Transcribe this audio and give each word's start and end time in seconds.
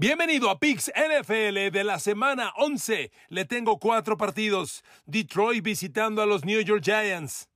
Bienvenido 0.00 0.48
a 0.48 0.60
Pix 0.60 0.92
NFL 0.94 1.72
de 1.72 1.82
la 1.82 1.98
semana 1.98 2.52
11. 2.56 3.10
Le 3.30 3.44
tengo 3.46 3.80
cuatro 3.80 4.16
partidos. 4.16 4.84
Detroit 5.06 5.64
visitando 5.64 6.22
a 6.22 6.26
los 6.26 6.44
New 6.44 6.60
York 6.60 6.84
Giants. 6.84 7.48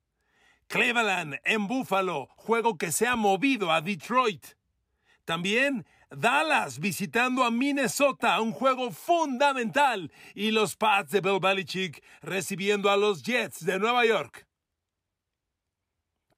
Cleveland 0.67 1.39
en 1.45 1.69
Buffalo, 1.69 2.27
juego 2.35 2.77
que 2.77 2.91
se 2.91 3.07
ha 3.07 3.15
movido 3.15 3.71
a 3.71 3.81
Detroit. 3.81 4.45
También 5.25 5.87
Dallas 6.11 6.81
visitando 6.81 7.45
a 7.45 7.53
Minnesota, 7.53 8.41
un 8.41 8.51
juego 8.51 8.91
fundamental. 8.91 10.11
Y 10.35 10.51
los 10.51 10.75
Pats 10.75 11.13
de 11.13 11.21
Bill 11.21 11.39
Belichick 11.41 12.03
recibiendo 12.23 12.91
a 12.91 12.97
los 12.97 13.23
Jets 13.23 13.65
de 13.65 13.79
Nueva 13.79 14.05
York. 14.05 14.49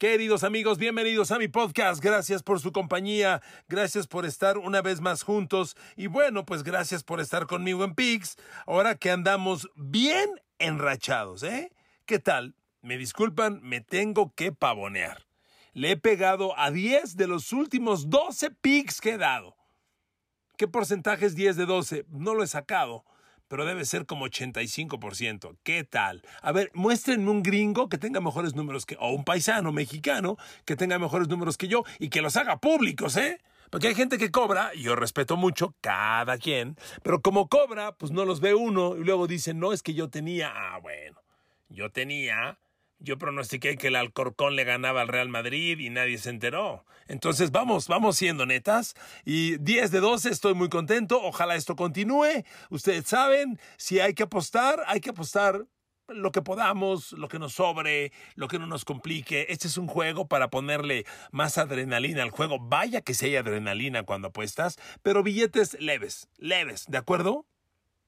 Queridos 0.04 0.44
amigos, 0.44 0.76
bienvenidos 0.76 1.30
a 1.30 1.38
mi 1.38 1.48
podcast. 1.48 2.04
Gracias 2.04 2.42
por 2.42 2.60
su 2.60 2.72
compañía. 2.72 3.40
Gracias 3.68 4.06
por 4.06 4.26
estar 4.26 4.58
una 4.58 4.82
vez 4.82 5.00
más 5.00 5.22
juntos. 5.22 5.78
Y 5.96 6.08
bueno, 6.08 6.44
pues 6.44 6.62
gracias 6.62 7.02
por 7.02 7.20
estar 7.20 7.46
conmigo 7.46 7.84
en 7.84 7.94
Pix. 7.94 8.36
Ahora 8.66 8.96
que 8.96 9.10
andamos 9.10 9.70
bien 9.76 10.28
enrachados, 10.58 11.42
¿eh? 11.42 11.72
¿Qué 12.04 12.18
tal? 12.18 12.54
Me 12.82 12.98
disculpan, 12.98 13.60
me 13.62 13.80
tengo 13.80 14.34
que 14.34 14.52
pavonear. 14.52 15.26
Le 15.72 15.92
he 15.92 15.96
pegado 15.96 16.52
a 16.58 16.70
10 16.70 17.16
de 17.16 17.26
los 17.26 17.54
últimos 17.54 18.10
12 18.10 18.50
picks 18.50 19.00
que 19.00 19.12
he 19.12 19.16
dado. 19.18 19.56
¿Qué 20.58 20.68
porcentaje 20.68 21.24
es 21.24 21.34
10 21.34 21.56
de 21.56 21.64
12? 21.64 22.04
No 22.10 22.34
lo 22.34 22.42
he 22.42 22.46
sacado, 22.46 23.06
pero 23.48 23.64
debe 23.64 23.84
ser 23.84 24.06
como 24.06 24.26
85%. 24.26 25.56
¿Qué 25.62 25.84
tal? 25.84 26.22
A 26.42 26.52
ver, 26.52 26.70
muéstrenme 26.74 27.30
un 27.30 27.42
gringo 27.42 27.88
que 27.88 27.98
tenga 27.98 28.20
mejores 28.20 28.54
números 28.54 28.86
que, 28.86 28.96
o 28.98 29.10
un 29.10 29.24
paisano 29.24 29.72
mexicano 29.72 30.36
que 30.64 30.76
tenga 30.76 30.98
mejores 30.98 31.28
números 31.28 31.56
que 31.56 31.68
yo 31.68 31.84
y 31.98 32.08
que 32.08 32.22
los 32.22 32.36
haga 32.36 32.58
públicos, 32.58 33.16
¿eh? 33.16 33.40
Porque 33.70 33.88
hay 33.88 33.94
gente 33.94 34.18
que 34.18 34.30
cobra, 34.30 34.70
y 34.74 34.82
yo 34.82 34.94
respeto 34.94 35.36
mucho, 35.36 35.74
cada 35.80 36.38
quien, 36.38 36.76
pero 37.02 37.22
como 37.22 37.48
cobra, 37.48 37.92
pues 37.92 38.12
no 38.12 38.24
los 38.24 38.40
ve 38.40 38.54
uno 38.54 38.96
y 38.96 39.04
luego 39.04 39.26
dicen, 39.26 39.58
no, 39.58 39.72
es 39.72 39.82
que 39.82 39.94
yo 39.94 40.08
tenía, 40.10 40.52
ah, 40.54 40.78
bueno, 40.80 41.20
yo 41.68 41.90
tenía 41.90 42.58
yo 43.04 43.18
pronostiqué 43.18 43.76
que 43.76 43.88
el 43.88 43.96
Alcorcón 43.96 44.56
le 44.56 44.64
ganaba 44.64 45.02
al 45.02 45.08
Real 45.08 45.28
Madrid 45.28 45.78
y 45.78 45.90
nadie 45.90 46.18
se 46.18 46.30
enteró. 46.30 46.84
Entonces 47.06 47.50
vamos, 47.50 47.86
vamos 47.86 48.16
siendo 48.16 48.46
netas. 48.46 48.94
Y 49.24 49.58
10 49.58 49.90
de 49.90 50.00
12, 50.00 50.30
estoy 50.30 50.54
muy 50.54 50.68
contento. 50.68 51.20
Ojalá 51.22 51.54
esto 51.54 51.76
continúe. 51.76 52.44
Ustedes 52.70 53.06
saben, 53.06 53.60
si 53.76 54.00
hay 54.00 54.14
que 54.14 54.24
apostar, 54.24 54.82
hay 54.86 55.00
que 55.00 55.10
apostar 55.10 55.66
lo 56.08 56.32
que 56.32 56.42
podamos, 56.42 57.12
lo 57.12 57.28
que 57.28 57.38
nos 57.38 57.54
sobre, 57.54 58.12
lo 58.34 58.48
que 58.48 58.58
no 58.58 58.66
nos 58.66 58.84
complique. 58.84 59.46
Este 59.50 59.68
es 59.68 59.76
un 59.76 59.86
juego 59.86 60.26
para 60.26 60.48
ponerle 60.48 61.04
más 61.30 61.58
adrenalina 61.58 62.22
al 62.22 62.30
juego. 62.30 62.58
Vaya 62.58 63.02
que 63.02 63.14
si 63.14 63.26
hay 63.26 63.36
adrenalina 63.36 64.02
cuando 64.02 64.28
apuestas, 64.28 64.78
pero 65.02 65.22
billetes 65.22 65.78
leves, 65.80 66.28
leves, 66.38 66.86
¿de 66.88 66.98
acuerdo? 66.98 67.46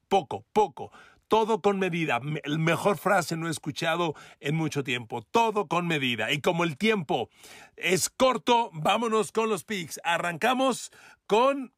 Poco, 0.09 0.45
poco 0.53 0.93
todo 1.29 1.61
con 1.61 1.79
medida. 1.79 2.21
El 2.45 2.59
mejor 2.59 2.99
frase 2.99 3.37
no 3.37 3.49
he 3.49 3.51
escuchado 3.51 4.15
en 4.41 4.57
mucho 4.57 4.85
tiempo. 4.85 5.23
Todo 5.23 5.67
con 5.67 5.87
medida. 5.87 6.33
Y 6.33 6.41
como 6.41 6.65
el 6.65 6.77
tiempo 6.77 7.29
es 7.77 8.11
corto, 8.11 8.71
vámonos 8.73 9.33
con 9.33 9.49
los 9.49 9.65
picks. 9.65 10.01
Arrancamos 10.05 10.91
con 11.27 11.73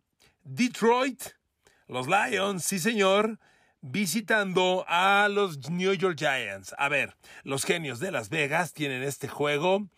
Detroit, 0.45 1.23
los 1.87 2.07
Lions, 2.07 2.65
sí 2.65 2.79
señor, 2.79 3.39
visitando 3.81 4.85
a 4.89 5.29
los 5.31 5.71
New 5.71 5.93
York 5.95 6.19
Giants. 6.19 6.75
A 6.79 6.89
ver, 6.89 7.17
los 7.45 7.65
genios 7.65 8.01
de 8.01 8.11
Las 8.11 8.29
Vegas 8.29 8.73
tienen 8.73 9.03
este 9.03 9.29
juego. 9.29 9.89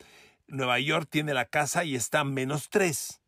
Nueva 0.47 0.79
York 0.81 1.09
tiene 1.11 1.35
la 1.35 1.45
casa 1.45 1.85
y 1.85 1.95
está 1.95 2.25
menos 2.25 2.69
3. 2.71 3.21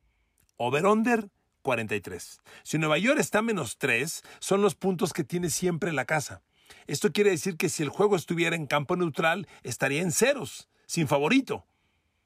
Over-under 0.56 1.28
43. 1.62 2.41
Si 2.62 2.78
Nueva 2.78 2.99
York 2.99 3.19
está 3.19 3.43
menos 3.43 3.78
3, 3.78 4.23
son 4.41 4.62
los 4.62 4.75
puntos 4.75 5.12
que 5.12 5.25
tiene 5.25 5.50
siempre 5.50 5.93
la 5.93 6.05
casa. 6.05 6.43
Esto 6.87 7.12
quiere 7.12 7.31
decir 7.31 7.56
que 7.56 7.69
si 7.69 7.83
el 7.83 7.89
juego 7.89 8.17
estuviera 8.17 8.56
en 8.56 8.67
campo 8.67 8.97
neutral, 8.97 9.47
estaría 9.62 10.03
en 10.03 10.12
ceros, 10.12 10.69
sin 10.87 11.09
favorito. 11.09 11.65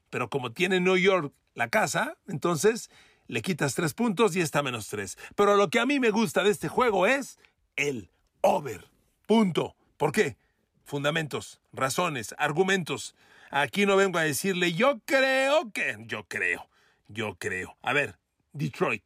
Pero 0.09 0.29
como 0.29 0.51
tiene 0.51 0.79
New 0.79 0.97
York 0.97 1.33
la 1.53 1.69
casa, 1.69 2.17
entonces 2.27 2.89
le 3.27 3.41
quitas 3.41 3.75
3 3.75 3.93
puntos 3.93 4.35
y 4.35 4.41
está 4.41 4.63
menos 4.63 4.87
3. 4.87 5.17
Pero 5.35 5.55
lo 5.55 5.69
que 5.69 5.79
a 5.79 5.85
mí 5.85 5.99
me 5.99 6.11
gusta 6.11 6.43
de 6.43 6.51
este 6.51 6.67
juego 6.67 7.07
es 7.07 7.39
el 7.75 8.09
over. 8.41 8.89
Punto. 9.27 9.75
¿Por 9.97 10.11
qué? 10.11 10.37
Fundamentos, 10.85 11.59
razones, 11.73 12.33
argumentos. 12.37 13.15
Aquí 13.51 13.85
no 13.85 13.95
vengo 13.97 14.17
a 14.19 14.23
decirle 14.23 14.73
yo 14.73 14.99
creo 15.05 15.71
que... 15.71 15.97
Yo 16.07 16.25
creo. 16.27 16.69
Yo 17.09 17.35
creo. 17.35 17.77
A 17.81 17.93
ver, 17.93 18.17
Detroit. 18.53 19.03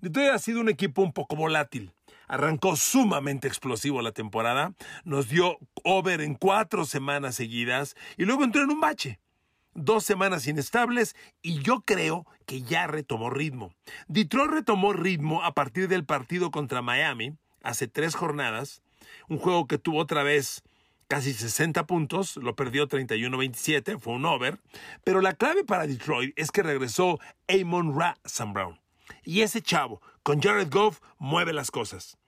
Detroit 0.00 0.30
ha 0.30 0.38
sido 0.38 0.60
un 0.60 0.68
equipo 0.68 1.02
un 1.02 1.12
poco 1.12 1.36
volátil. 1.36 1.92
Arrancó 2.26 2.76
sumamente 2.76 3.48
explosivo 3.48 4.00
la 4.02 4.12
temporada, 4.12 4.74
nos 5.04 5.28
dio 5.28 5.58
over 5.84 6.20
en 6.20 6.34
cuatro 6.34 6.84
semanas 6.84 7.34
seguidas 7.34 7.94
y 8.16 8.24
luego 8.24 8.44
entró 8.44 8.62
en 8.62 8.70
un 8.70 8.80
bache. 8.80 9.20
Dos 9.74 10.04
semanas 10.04 10.46
inestables 10.46 11.16
y 11.42 11.60
yo 11.60 11.80
creo 11.80 12.26
que 12.46 12.62
ya 12.62 12.86
retomó 12.86 13.28
ritmo. 13.28 13.74
Detroit 14.08 14.50
retomó 14.50 14.92
ritmo 14.92 15.42
a 15.42 15.52
partir 15.52 15.88
del 15.88 16.04
partido 16.04 16.50
contra 16.50 16.80
Miami 16.80 17.36
hace 17.64 17.88
tres 17.88 18.14
jornadas, 18.14 18.82
un 19.28 19.38
juego 19.38 19.66
que 19.66 19.78
tuvo 19.78 19.98
otra 19.98 20.22
vez 20.22 20.62
casi 21.08 21.32
60 21.32 21.86
puntos, 21.86 22.36
lo 22.36 22.54
perdió 22.54 22.88
31-27, 22.88 23.98
fue 23.98 24.14
un 24.14 24.26
over, 24.26 24.60
pero 25.02 25.20
la 25.20 25.34
clave 25.34 25.64
para 25.64 25.86
Detroit 25.86 26.32
es 26.36 26.50
que 26.50 26.62
regresó 26.62 27.18
Amon 27.48 27.98
Ra 27.98 28.16
Sam 28.24 28.52
Brown. 28.52 28.83
Y 29.24 29.42
ese 29.42 29.62
chavo, 29.62 30.00
con 30.22 30.40
Jared 30.40 30.70
Goff, 30.70 31.00
mueve 31.18 31.52
las 31.52 31.70
cosas. 31.70 32.18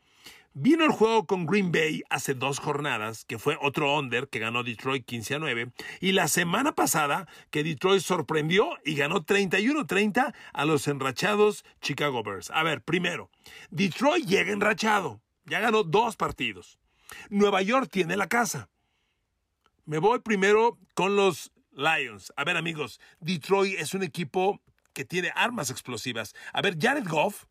Vino 0.58 0.86
el 0.86 0.90
juego 0.90 1.26
con 1.26 1.44
Green 1.44 1.70
Bay 1.70 2.02
hace 2.08 2.32
dos 2.32 2.60
jornadas, 2.60 3.26
que 3.26 3.38
fue 3.38 3.58
otro 3.60 3.94
under 3.98 4.26
que 4.28 4.38
ganó 4.38 4.62
Detroit 4.62 5.04
15 5.04 5.34
a 5.34 5.38
9, 5.38 5.70
y 6.00 6.12
la 6.12 6.28
semana 6.28 6.74
pasada 6.74 7.28
que 7.50 7.62
Detroit 7.62 8.00
sorprendió 8.00 8.70
y 8.82 8.94
ganó 8.94 9.26
31-30 9.26 10.34
a 10.54 10.64
los 10.64 10.88
enrachados 10.88 11.62
Chicago 11.82 12.22
Bears. 12.22 12.50
A 12.52 12.62
ver, 12.62 12.80
primero, 12.80 13.30
Detroit 13.68 14.24
llega 14.24 14.50
enrachado, 14.50 15.20
ya 15.44 15.60
ganó 15.60 15.82
dos 15.82 16.16
partidos. 16.16 16.78
Nueva 17.28 17.60
York 17.60 17.90
tiene 17.92 18.16
la 18.16 18.28
casa. 18.28 18.70
Me 19.84 19.98
voy 19.98 20.20
primero 20.20 20.78
con 20.94 21.16
los 21.16 21.52
Lions. 21.72 22.32
A 22.34 22.44
ver, 22.44 22.56
amigos, 22.56 22.98
Detroit 23.20 23.78
es 23.78 23.92
un 23.92 24.02
equipo 24.02 24.62
que 24.96 25.04
tiene 25.04 25.30
armas 25.36 25.68
explosivas. 25.68 26.34
A 26.54 26.62
ver, 26.62 26.78
Jared 26.80 27.06
Goff. 27.06 27.44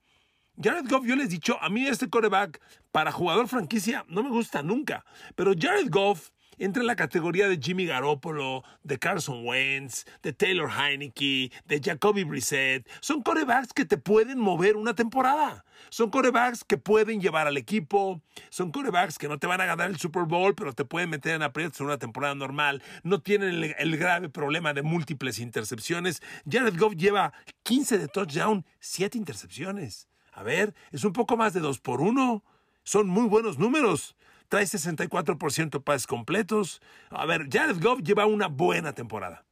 Jared 0.62 0.90
Goff, 0.90 1.06
yo 1.06 1.16
les 1.16 1.28
he 1.28 1.30
dicho, 1.30 1.62
a 1.62 1.70
mí 1.70 1.86
este 1.86 2.10
coreback 2.10 2.60
para 2.92 3.12
jugador 3.12 3.48
franquicia 3.48 4.04
no 4.08 4.24
me 4.24 4.30
gusta 4.30 4.64
nunca. 4.64 5.06
Pero 5.36 5.54
Jared 5.58 5.90
Goff 5.92 6.32
entra 6.58 6.82
en 6.82 6.88
la 6.88 6.96
categoría 6.96 7.48
de 7.48 7.60
Jimmy 7.62 7.86
Garoppolo, 7.86 8.64
de 8.84 9.00
Carson 9.00 9.46
Wentz, 9.46 10.06
de 10.22 10.34
Taylor 10.34 10.70
Heineke, 10.70 11.52
de 11.66 11.82
Jacoby 11.84 12.24
Brissett. 12.24 12.88
Son 13.02 13.22
corebacks 13.22 13.74
que 13.74 13.86
te 13.86 13.98
pueden 13.98 14.40
mover 14.40 14.76
una 14.76 14.96
temporada. 14.96 15.66
Son 15.90 16.09
corebacks 16.09 16.64
que 16.64 16.78
pueden 16.78 17.22
llevar 17.22 17.47
al 17.47 17.58
equipo. 17.58 18.22
Son 18.50 18.72
corebacks 18.72 19.18
que 19.18 19.28
no 19.28 19.40
te 19.40 19.47
van 19.47 19.62
a 19.62 19.66
ganar 19.66 19.90
el 19.90 19.97
Super 19.97 20.24
Bowl, 20.24 20.56
pero 20.56 20.74
te 20.74 20.85
pueden 20.85 21.09
meter 21.09 21.35
en 21.35 21.44
aprietos 21.44 21.79
en 21.79 21.88
una 21.88 21.97
temporada 21.97 22.35
normal. 22.35 22.82
No 23.03 23.22
tienen 23.22 23.76
el, 23.78 23.97
grave 23.97 24.29
problema 24.29 24.74
de 24.74 24.82
múltiples 24.82 25.40
intercepciones. 25.40 26.22
Jared 26.50 26.78
Goff 26.78 26.96
lleva 26.96 27.34
15 27.64 27.97
de 27.97 28.08
touchdown, 28.08 28.66
7 28.79 29.18
intercepciones. 29.18 30.08
A 30.34 30.44
ver, 30.44 30.74
es 30.91 31.03
un 31.06 31.14
poco 31.14 31.38
más 31.38 31.53
de 31.53 31.62
2 31.62 31.79
por 31.79 32.02
1. 32.02 32.44
Son 32.84 33.08
muy 33.08 33.28
buenos 33.28 33.58
números 33.58 34.16
trae 34.55 34.66
64% 34.66 35.84
pases 35.84 36.07
completos. 36.07 36.81
A 37.09 37.25
ver, 37.25 37.49
Jared 37.52 37.81
Goff 37.81 37.99
lleva 38.02 38.25
una 38.25 38.47
buena 38.47 38.93
temporada. 38.93 39.43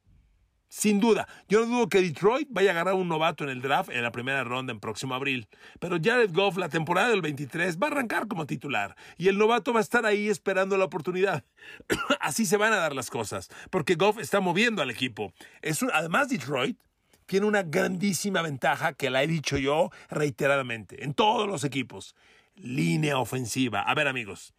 Sin 0.70 1.02
duda, 1.02 1.28
yo 1.50 1.60
no 1.60 1.66
dudo 1.66 1.90
que 1.90 2.02
Detroit 2.02 2.48
vaya 2.50 2.72
a 2.72 2.74
ganar 2.74 2.94
un 2.94 3.10
novato 3.10 3.44
en 3.44 3.50
el 3.50 3.62
draft 3.62 3.90
en 3.90 4.02
la 4.02 4.14
primera 4.14 4.46
ronda 4.46 4.72
en 4.72 4.80
próximo 4.80 5.14
abril. 5.14 5.50
Pero 5.82 5.98
Jared 6.02 6.32
Goff, 6.34 6.56
la 6.56 6.70
temporada 6.70 7.10
del 7.10 7.22
23, 7.22 7.78
va 7.80 7.88
a 7.88 7.92
arrancar 7.92 8.30
como 8.30 8.46
titular. 8.46 8.96
Y 9.18 9.28
el 9.28 9.38
novato 9.38 9.74
va 9.74 9.80
a 9.80 9.84
estar 9.84 10.06
ahí 10.06 10.30
esperando 10.30 10.78
la 10.78 10.86
oportunidad. 10.86 11.44
Así 12.22 12.46
se 12.46 12.56
van 12.56 12.72
a 12.72 12.78
dar 12.78 12.96
las 12.96 13.10
cosas. 13.10 13.50
Porque 13.70 13.96
Goff 13.96 14.20
está 14.20 14.40
moviendo 14.40 14.82
al 14.82 14.90
equipo. 14.90 15.34
Es 15.62 15.84
además, 15.84 16.30
Detroit 16.30 16.80
tiene 17.26 17.46
una 17.46 17.64
grandísima 17.64 18.42
ventaja 18.42 18.94
que 18.94 19.10
la 19.10 19.22
he 19.22 19.28
dicho 19.28 19.58
yo 19.58 19.90
reiteradamente 20.10 21.04
en 21.04 21.14
todos 21.14 21.46
los 21.46 21.66
equipos. 21.66 22.16
Línea 22.56 23.18
ofensiva. 23.18 23.82
A 23.82 23.94
ver 23.96 24.08
amigos, 24.08 24.54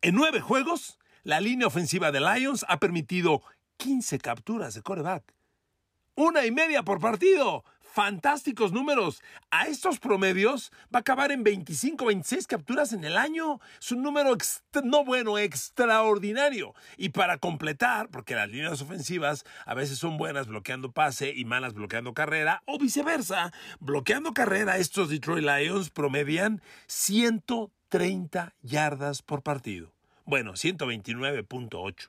en 0.00 0.14
nueve 0.14 0.40
juegos, 0.40 0.98
la 1.24 1.40
línea 1.40 1.66
ofensiva 1.66 2.12
de 2.12 2.20
Lions 2.20 2.64
ha 2.68 2.78
permitido 2.78 3.42
15 3.78 4.18
capturas 4.18 4.74
de 4.74 4.82
coreback. 4.82 5.34
Una 6.14 6.46
y 6.46 6.50
media 6.50 6.82
por 6.82 7.00
partido. 7.00 7.64
Fantásticos 7.80 8.72
números. 8.72 9.22
A 9.50 9.66
estos 9.66 9.98
promedios 9.98 10.70
va 10.94 10.98
a 10.98 11.00
acabar 11.00 11.32
en 11.32 11.42
25, 11.42 12.04
26 12.04 12.46
capturas 12.46 12.92
en 12.92 13.02
el 13.02 13.16
año. 13.16 13.60
Es 13.80 13.90
un 13.90 14.02
número 14.02 14.36
no 14.84 15.04
bueno, 15.04 15.38
extraordinario. 15.38 16.74
Y 16.96 17.08
para 17.08 17.38
completar, 17.38 18.08
porque 18.10 18.36
las 18.36 18.48
líneas 18.48 18.80
ofensivas 18.82 19.44
a 19.66 19.74
veces 19.74 19.98
son 19.98 20.16
buenas 20.16 20.46
bloqueando 20.46 20.92
pase 20.92 21.32
y 21.34 21.44
malas 21.44 21.74
bloqueando 21.74 22.14
carrera, 22.14 22.62
o 22.66 22.78
viceversa, 22.78 23.52
bloqueando 23.80 24.32
carrera, 24.32 24.78
estos 24.78 25.08
Detroit 25.08 25.44
Lions 25.44 25.90
promedian 25.90 26.62
130 27.88 28.54
yardas 28.62 29.22
por 29.22 29.42
partido. 29.42 29.92
Bueno, 30.24 30.52
129.8 30.52 32.08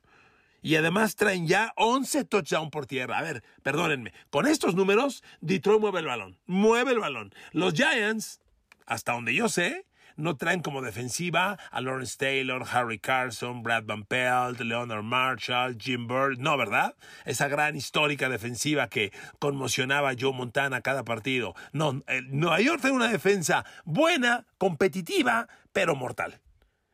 y 0.62 0.76
además 0.76 1.16
traen 1.16 1.48
ya 1.48 1.72
11 1.78 2.26
touchdowns 2.26 2.70
por 2.70 2.86
tierra. 2.86 3.18
A 3.18 3.22
ver, 3.22 3.44
perdónenme, 3.64 4.14
con 4.30 4.46
estos 4.46 4.76
números, 4.76 5.24
Detroit 5.40 5.80
mueve 5.80 6.00
el 6.00 6.06
balón, 6.06 6.38
mueve 6.46 6.92
el 6.92 7.00
balón. 7.00 7.34
Los 7.54 7.74
Giants, 7.74 8.42
hasta 8.86 9.14
donde 9.14 9.34
yo 9.34 9.48
sé, 9.48 9.86
no 10.20 10.36
traen 10.38 10.62
como 10.62 10.82
defensiva 10.82 11.58
a 11.72 11.82
Lawrence 11.82 12.18
Taylor, 12.18 12.64
Harry 12.72 13.00
Carson, 13.00 13.64
Brad 13.64 13.86
Van 13.86 14.04
Pelt, 14.04 14.60
Leonard 14.60 15.04
Marshall, 15.04 15.78
Jim 15.80 16.08
Bird, 16.08 16.38
no, 16.38 16.58
¿verdad? 16.58 16.96
Esa 17.26 17.48
gran 17.48 17.76
histórica 17.76 18.30
defensiva 18.30 18.90
que 18.90 19.12
conmocionaba 19.40 20.10
a 20.12 20.16
Joe 20.20 20.34
Montana 20.34 20.82
cada 20.82 21.04
partido. 21.04 21.56
No, 21.72 22.04
Nueva 22.28 22.60
York 22.62 22.82
tiene 22.82 22.96
una 22.96 23.10
defensa 23.10 23.66
buena, 23.86 24.46
competitiva, 24.58 25.48
pero 25.74 25.96
mortal. 25.96 26.40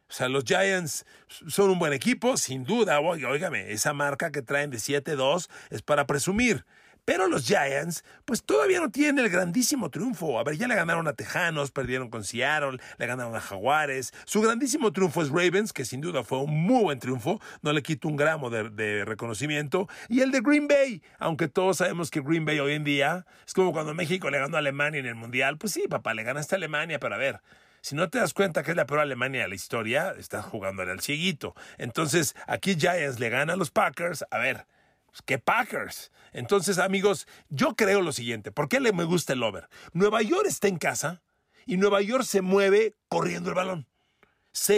O 0.07 0.13
sea, 0.13 0.29
los 0.29 0.43
Giants 0.43 1.03
son 1.27 1.71
un 1.71 1.79
buen 1.79 1.91
equipo, 1.91 2.37
sin 2.37 2.63
duda. 2.63 2.99
Óigame, 2.99 3.71
esa 3.71 3.91
marca 3.91 4.31
que 4.31 4.43
traen 4.43 4.69
de 4.69 4.77
7-2 4.77 5.49
es 5.71 5.81
para 5.81 6.05
presumir. 6.05 6.63
Pero 7.05 7.27
los 7.27 7.45
Giants, 7.45 8.03
pues 8.25 8.43
todavía 8.43 8.79
no 8.79 8.89
tienen 8.89 9.23
el 9.23 9.29
grandísimo 9.29 9.91
triunfo. 9.91 10.39
A 10.39 10.43
ver, 10.43 10.57
ya 10.57 10.67
le 10.67 10.73
ganaron 10.73 11.07
a 11.07 11.13
Tejanos, 11.13 11.69
perdieron 11.69 12.09
con 12.09 12.23
Seattle, 12.23 12.79
le 12.97 13.05
ganaron 13.05 13.35
a 13.35 13.39
Jaguares. 13.39 14.11
Su 14.25 14.41
grandísimo 14.41 14.91
triunfo 14.91 15.21
es 15.21 15.29
Ravens, 15.29 15.71
que 15.71 15.85
sin 15.85 16.01
duda 16.01 16.23
fue 16.23 16.39
un 16.39 16.49
muy 16.49 16.81
buen 16.81 16.99
triunfo. 16.99 17.39
No 17.61 17.73
le 17.73 17.83
quito 17.83 18.07
un 18.07 18.15
gramo 18.15 18.49
de, 18.49 19.05
reconocimiento. 19.05 19.87
Y 20.09 20.21
el 20.21 20.31
de 20.31 20.41
Green 20.41 20.67
Bay, 20.67 21.03
aunque 21.19 21.47
todos 21.47 21.77
sabemos 21.77 22.09
que 22.09 22.21
Green 22.21 22.43
Bay 22.43 22.59
hoy 22.59 22.73
en 22.73 22.83
día 22.83 23.27
es 23.45 23.53
como 23.53 23.71
cuando 23.71 23.93
México 23.93 24.31
le 24.31 24.39
ganó 24.39 24.55
a 24.55 24.59
Alemania 24.59 24.99
en 24.99 25.05
el 25.05 25.15
Mundial. 25.15 25.59
Pues 25.59 25.73
sí, 25.73 25.87
papá, 25.87 26.15
le 26.15 26.23
ganaste 26.23 26.55
a 26.55 26.57
Alemania, 26.57 26.99
pero 26.99 27.13
a 27.13 27.19
ver, 27.19 27.41
si 27.81 27.95
no 27.95 28.09
te 28.09 28.17
das 28.17 28.33
cuenta 28.33 28.63
que 28.63 28.71
es 28.71 28.77
la 28.77 28.87
peor 28.87 29.01
Alemania 29.01 29.43
de 29.43 29.47
la 29.47 29.53
historia, 29.53 30.15
estás 30.17 30.43
jugando 30.43 30.81
al 30.81 31.01
cieguito. 31.01 31.53
Entonces, 31.77 32.35
aquí 32.47 32.75
Giants 32.75 33.19
le 33.19 33.29
gana 33.29 33.53
a 33.53 33.57
los 33.57 33.69
Packers. 33.69 34.25
A 34.31 34.39
ver, 34.39 34.65
pues, 35.15 35.23
¿qué 35.25 35.39
Packers? 35.39 36.11
Entonces, 36.33 36.77
amigos, 36.77 37.25
yo 37.47 37.75
creo 37.77 38.01
lo 38.01 38.11
siguiente. 38.11 38.51
¿Por 38.51 38.67
qué 38.67 38.81
le 38.81 38.91
me 38.91 39.05
gusta 39.05 39.31
el 39.31 39.43
over? 39.43 39.69
Nueva 39.93 40.21
York 40.21 40.45
está 40.45 40.67
en 40.67 40.77
casa 40.77 41.21
y 41.65 41.77
Nueva 41.77 42.01
York 42.01 42.25
se 42.25 42.41
mueve 42.41 42.95
corriendo 43.07 43.49
el 43.49 43.55
balón. 43.55 43.87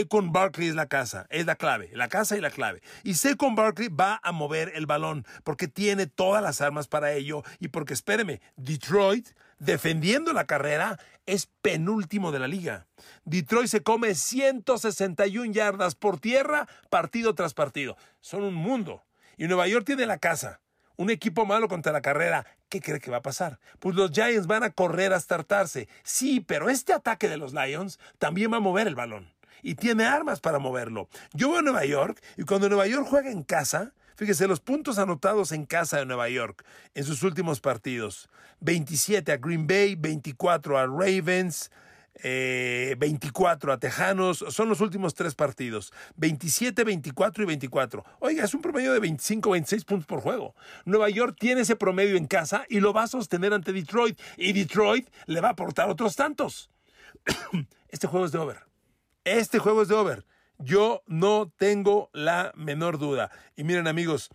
con 0.08 0.32
Barkley 0.32 0.68
es 0.68 0.76
la 0.76 0.86
casa, 0.86 1.26
es 1.32 1.48
la 1.48 1.56
clave, 1.56 1.90
la 1.94 2.08
casa 2.08 2.38
y 2.38 2.42
la 2.42 2.52
clave. 2.52 2.84
Y 3.04 3.16
con 3.36 3.56
Barkley 3.56 3.88
va 3.88 4.20
a 4.22 4.32
mover 4.32 4.74
el 4.76 4.86
balón 4.86 5.26
porque 5.44 5.68
tiene 5.68 6.06
todas 6.06 6.44
las 6.44 6.62
armas 6.62 6.88
para 6.88 7.14
ello 7.14 7.44
y 7.60 7.70
porque, 7.70 7.96
espéreme, 7.96 8.40
Detroit 8.58 9.30
defendiendo 9.58 10.34
la 10.34 10.46
carrera, 10.46 11.00
es 11.26 11.50
penúltimo 11.64 12.32
de 12.32 12.40
la 12.40 12.48
liga. 12.48 12.86
Detroit 13.26 13.70
se 13.70 13.82
come 13.82 14.14
161 14.14 15.52
yardas 15.52 15.96
por 15.96 16.20
tierra 16.20 16.68
partido 16.92 17.34
tras 17.34 17.56
partido. 17.56 17.98
Son 18.22 18.44
un 18.44 18.54
mundo. 18.54 19.07
Y 19.38 19.48
Nueva 19.48 19.68
York 19.68 19.86
tiene 19.86 20.06
la 20.06 20.18
casa. 20.18 20.62
Un 20.96 21.12
equipo 21.12 21.46
malo 21.46 21.68
contra 21.68 21.92
la 21.92 22.02
carrera. 22.02 22.46
¿Qué 22.70 22.82
cree 22.82 23.00
que 23.00 23.12
va 23.12 23.18
a 23.18 23.22
pasar? 23.22 23.60
Pues 23.80 23.96
los 23.96 24.12
Giants 24.12 24.48
van 24.48 24.64
a 24.64 24.72
correr 24.72 25.14
hasta 25.14 25.36
hartarse. 25.36 25.88
Sí, 26.04 26.40
pero 26.40 26.70
este 26.70 26.92
ataque 26.92 27.30
de 27.30 27.38
los 27.38 27.54
Lions 27.54 28.00
también 28.18 28.52
va 28.52 28.58
a 28.58 28.62
mover 28.62 28.88
el 28.88 28.96
balón. 28.96 29.32
Y 29.62 29.76
tiene 29.76 30.06
armas 30.06 30.40
para 30.40 30.60
moverlo. 30.60 31.08
Yo 31.34 31.50
voy 31.50 31.60
a 31.60 31.62
Nueva 31.62 31.86
York 31.86 32.22
y 32.36 32.44
cuando 32.44 32.68
Nueva 32.68 32.88
York 32.88 33.08
juega 33.08 33.32
en 33.32 33.44
casa, 33.44 33.94
Fíjese, 34.18 34.48
los 34.48 34.62
puntos 34.62 34.98
anotados 34.98 35.52
en 35.52 35.68
casa 35.68 35.98
de 35.98 36.08
Nueva 36.08 36.28
York 36.28 36.66
en 36.96 37.04
sus 37.04 37.22
últimos 37.22 37.62
partidos. 37.62 38.30
27 38.62 39.32
a 39.32 39.38
Green 39.38 39.68
Bay, 39.68 39.94
24 39.94 40.76
a 40.80 40.88
Ravens, 40.88 41.70
24 42.24 43.72
eh, 43.72 43.74
a 43.74 43.80
Tejanos, 43.80 44.46
son 44.50 44.70
los 44.70 44.82
últimos 44.82 45.14
tres 45.14 45.36
partidos. 45.36 45.94
27, 46.16 46.84
24 46.84 47.44
y 47.44 47.46
24. 47.46 48.06
Oiga, 48.20 48.44
es 48.44 48.54
un 48.54 48.62
promedio 48.62 48.94
de 48.94 49.00
25, 49.00 49.52
26 49.52 49.86
puntos 49.86 50.08
por 50.08 50.22
juego. 50.22 50.56
Nueva 50.86 51.10
York 51.10 51.36
tiene 51.40 51.62
ese 51.62 51.76
promedio 51.76 52.18
en 52.18 52.28
casa 52.28 52.66
y 52.70 52.80
lo 52.80 52.94
va 52.94 53.04
a 53.04 53.08
sostener 53.08 53.54
ante 53.54 53.74
Detroit. 53.74 54.20
Y 54.38 54.54
Detroit 54.54 55.10
le 55.26 55.42
va 55.42 55.50
a 55.50 55.52
aportar 55.52 55.90
otros 55.90 56.16
tantos. 56.16 56.70
Este 57.90 58.06
juego 58.08 58.26
es 58.26 58.34
de 58.34 58.38
over. 58.38 58.66
Este 59.24 59.60
juego 59.60 59.82
es 59.82 59.88
de 59.88 59.96
over. 59.96 60.26
Yo 60.60 61.04
no 61.08 61.52
tengo 61.58 62.10
la 62.12 62.52
menor 62.56 62.98
duda. 62.98 63.32
Y 63.56 63.64
miren 63.64 63.88
amigos, 63.88 64.30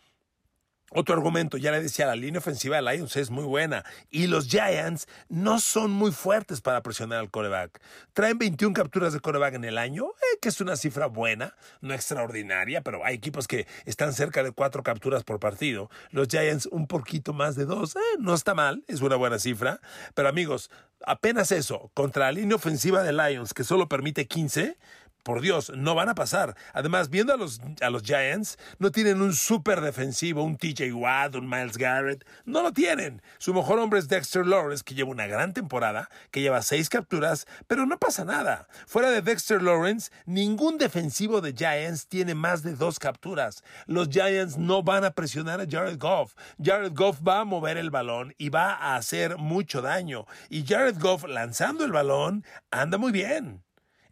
otro 0.94 1.14
argumento, 1.14 1.56
ya 1.56 1.70
le 1.72 1.82
decía, 1.82 2.06
la 2.06 2.16
línea 2.16 2.38
ofensiva 2.38 2.76
de 2.76 2.82
Lions 2.82 3.16
es 3.16 3.30
muy 3.30 3.44
buena 3.44 3.84
y 4.10 4.26
los 4.26 4.48
Giants 4.48 5.06
no 5.28 5.58
son 5.58 5.90
muy 5.90 6.12
fuertes 6.12 6.60
para 6.60 6.82
presionar 6.82 7.18
al 7.18 7.30
coreback. 7.30 7.80
Traen 8.12 8.38
21 8.38 8.74
capturas 8.74 9.12
de 9.12 9.20
coreback 9.20 9.54
en 9.54 9.64
el 9.64 9.78
año, 9.78 10.06
eh, 10.06 10.38
que 10.40 10.48
es 10.48 10.60
una 10.60 10.76
cifra 10.76 11.06
buena, 11.06 11.54
no 11.80 11.94
extraordinaria, 11.94 12.82
pero 12.82 13.04
hay 13.04 13.14
equipos 13.14 13.48
que 13.48 13.66
están 13.86 14.12
cerca 14.12 14.42
de 14.42 14.52
cuatro 14.52 14.82
capturas 14.82 15.24
por 15.24 15.40
partido. 15.40 15.90
Los 16.10 16.28
Giants 16.28 16.66
un 16.66 16.86
poquito 16.86 17.32
más 17.32 17.56
de 17.56 17.64
dos, 17.64 17.96
eh, 17.96 18.00
no 18.18 18.34
está 18.34 18.54
mal, 18.54 18.84
es 18.86 19.00
una 19.00 19.16
buena 19.16 19.38
cifra. 19.38 19.80
Pero 20.14 20.28
amigos, 20.28 20.70
apenas 21.06 21.52
eso, 21.52 21.90
contra 21.94 22.26
la 22.26 22.32
línea 22.32 22.56
ofensiva 22.56 23.02
de 23.02 23.12
Lions, 23.12 23.54
que 23.54 23.64
solo 23.64 23.88
permite 23.88 24.26
15, 24.26 24.76
por 25.22 25.40
Dios, 25.40 25.72
no 25.74 25.94
van 25.94 26.08
a 26.08 26.14
pasar. 26.14 26.56
Además, 26.72 27.10
viendo 27.10 27.32
a 27.32 27.36
los, 27.36 27.60
a 27.80 27.90
los 27.90 28.02
Giants, 28.02 28.58
no 28.78 28.90
tienen 28.90 29.20
un 29.20 29.34
súper 29.34 29.80
defensivo, 29.80 30.42
un 30.42 30.56
TJ 30.56 30.92
Watt, 30.92 31.36
un 31.36 31.48
Miles 31.48 31.78
Garrett. 31.78 32.26
No 32.44 32.62
lo 32.62 32.72
tienen. 32.72 33.22
Su 33.38 33.54
mejor 33.54 33.78
hombre 33.78 33.98
es 33.98 34.08
Dexter 34.08 34.46
Lawrence, 34.46 34.82
que 34.84 34.94
lleva 34.94 35.10
una 35.10 35.26
gran 35.26 35.52
temporada, 35.52 36.08
que 36.30 36.40
lleva 36.40 36.62
seis 36.62 36.88
capturas, 36.88 37.46
pero 37.66 37.86
no 37.86 37.98
pasa 37.98 38.24
nada. 38.24 38.68
Fuera 38.86 39.10
de 39.10 39.22
Dexter 39.22 39.62
Lawrence, 39.62 40.10
ningún 40.26 40.78
defensivo 40.78 41.40
de 41.40 41.52
Giants 41.52 42.08
tiene 42.08 42.34
más 42.34 42.62
de 42.62 42.74
dos 42.74 42.98
capturas. 42.98 43.62
Los 43.86 44.08
Giants 44.08 44.58
no 44.58 44.82
van 44.82 45.04
a 45.04 45.12
presionar 45.12 45.60
a 45.60 45.66
Jared 45.68 45.98
Goff. 45.98 46.34
Jared 46.62 46.92
Goff 46.94 47.20
va 47.26 47.40
a 47.40 47.44
mover 47.44 47.76
el 47.76 47.90
balón 47.90 48.34
y 48.38 48.48
va 48.48 48.74
a 48.74 48.96
hacer 48.96 49.36
mucho 49.38 49.82
daño. 49.82 50.26
Y 50.48 50.64
Jared 50.66 50.98
Goff 50.98 51.24
lanzando 51.24 51.84
el 51.84 51.92
balón 51.92 52.44
anda 52.70 52.98
muy 52.98 53.12
bien. 53.12 53.62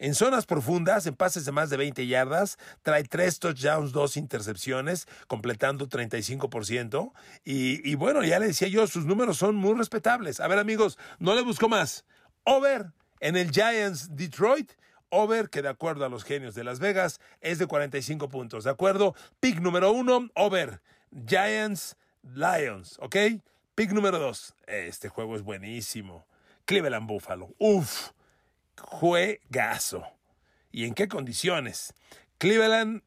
En 0.00 0.14
zonas 0.14 0.46
profundas, 0.46 1.04
en 1.04 1.14
pases 1.14 1.44
de 1.44 1.52
más 1.52 1.68
de 1.68 1.76
20 1.76 2.06
yardas, 2.06 2.56
trae 2.80 3.04
tres 3.04 3.38
touchdowns, 3.38 3.92
dos 3.92 4.16
intercepciones, 4.16 5.06
completando 5.26 5.90
35%. 5.90 7.12
Y, 7.44 7.94
bueno, 7.96 8.24
ya 8.24 8.38
le 8.38 8.46
decía 8.46 8.68
yo, 8.68 8.86
sus 8.86 9.04
números 9.04 9.36
son 9.36 9.56
muy 9.56 9.74
respetables. 9.74 10.40
A 10.40 10.48
ver, 10.48 10.58
amigos, 10.58 10.98
no 11.18 11.34
le 11.34 11.42
busco 11.42 11.68
más. 11.68 12.06
Over 12.44 12.92
en 13.20 13.36
el 13.36 13.50
Giants 13.50 14.16
Detroit. 14.16 14.72
Over, 15.10 15.50
que 15.50 15.60
de 15.60 15.68
acuerdo 15.68 16.06
a 16.06 16.08
los 16.08 16.24
genios 16.24 16.54
de 16.54 16.64
Las 16.64 16.78
Vegas, 16.78 17.20
es 17.42 17.58
de 17.58 17.66
45 17.66 18.30
puntos. 18.30 18.64
¿De 18.64 18.70
acuerdo? 18.70 19.14
Pick 19.38 19.60
número 19.60 19.92
uno, 19.92 20.30
over. 20.34 20.80
Giants, 21.26 21.98
Lions, 22.22 22.96
¿ok? 23.02 23.16
Pick 23.74 23.92
número 23.92 24.18
dos. 24.18 24.54
Este 24.66 25.10
juego 25.10 25.36
es 25.36 25.42
buenísimo. 25.42 26.26
Cleveland 26.64 27.06
Buffalo. 27.06 27.54
Uf 27.58 28.12
juegazo. 28.78 30.04
¿Y 30.70 30.84
en 30.84 30.94
qué 30.94 31.08
condiciones? 31.08 31.94
Cleveland 32.38 33.02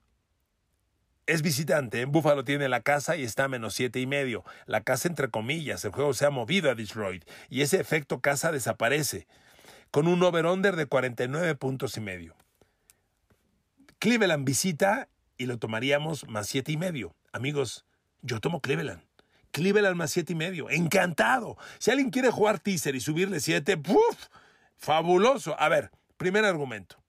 es 1.25 1.41
visitante. 1.41 2.01
En 2.01 2.11
Buffalo 2.11 2.43
tiene 2.43 2.69
la 2.69 2.81
casa 2.81 3.15
y 3.15 3.23
está 3.23 3.45
a 3.45 3.47
menos 3.47 3.73
siete 3.73 3.99
y 3.99 4.07
medio. 4.07 4.43
La 4.65 4.81
casa 4.81 5.07
entre 5.07 5.29
comillas. 5.29 5.83
El 5.85 5.91
juego 5.91 6.13
se 6.13 6.25
ha 6.25 6.29
movido 6.29 6.69
a 6.69 6.75
Detroit 6.75 7.23
y 7.49 7.61
ese 7.61 7.79
efecto 7.79 8.21
casa 8.21 8.51
desaparece 8.51 9.27
con 9.91 10.07
un 10.07 10.23
over-under 10.23 10.75
de 10.75 10.87
49 10.87 11.55
puntos 11.55 11.97
y 11.97 12.01
medio. 12.01 12.35
Cleveland 13.99 14.45
visita 14.45 15.07
y 15.37 15.45
lo 15.45 15.59
tomaríamos 15.59 16.27
más 16.27 16.47
siete 16.47 16.71
y 16.71 16.77
medio. 16.77 17.15
Amigos, 17.31 17.85
yo 18.21 18.39
tomo 18.39 18.59
Cleveland. 18.59 19.01
Cleveland 19.51 19.95
más 19.95 20.11
siete 20.11 20.33
y 20.33 20.35
medio. 20.35 20.69
Encantado. 20.69 21.57
Si 21.79 21.91
alguien 21.91 22.09
quiere 22.09 22.31
jugar 22.31 22.59
teaser 22.59 22.95
y 22.95 22.99
subirle 22.99 23.39
siete, 23.39 23.77
¡puf! 23.77 24.27
Fabuloso. 24.77 25.55
A 25.59 25.69
ver, 25.69 25.91
primer 26.17 26.45
argumento. 26.45 27.03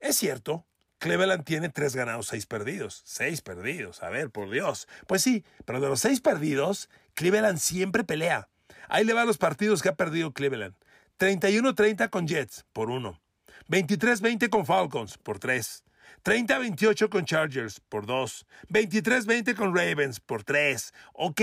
Es 0.00 0.16
cierto, 0.16 0.66
Cleveland 0.98 1.44
tiene 1.44 1.68
tres 1.68 1.96
ganados, 1.96 2.28
seis 2.28 2.46
perdidos. 2.46 3.02
Seis 3.04 3.42
perdidos, 3.42 4.02
a 4.02 4.10
ver, 4.10 4.30
por 4.30 4.50
Dios. 4.50 4.86
Pues 5.06 5.22
sí, 5.22 5.44
pero 5.64 5.80
de 5.80 5.88
los 5.88 6.00
seis 6.00 6.20
perdidos, 6.20 6.88
Cleveland 7.14 7.58
siempre 7.58 8.04
pelea. 8.04 8.48
Ahí 8.88 9.04
le 9.04 9.12
van 9.12 9.26
los 9.26 9.38
partidos 9.38 9.82
que 9.82 9.88
ha 9.88 9.96
perdido 9.96 10.32
Cleveland. 10.32 10.74
31-30 11.18 12.10
con 12.10 12.26
Jets, 12.26 12.64
por 12.72 12.90
uno. 12.90 13.20
23-20 13.68 14.48
con 14.48 14.66
Falcons, 14.66 15.18
por 15.18 15.38
tres. 15.38 15.84
30-28 16.24 17.08
con 17.08 17.24
Chargers, 17.24 17.80
por 17.80 18.06
dos. 18.06 18.46
23-20 18.68 19.54
con 19.54 19.76
Ravens, 19.76 20.20
por 20.20 20.44
tres. 20.44 20.92
¿Ok? 21.14 21.42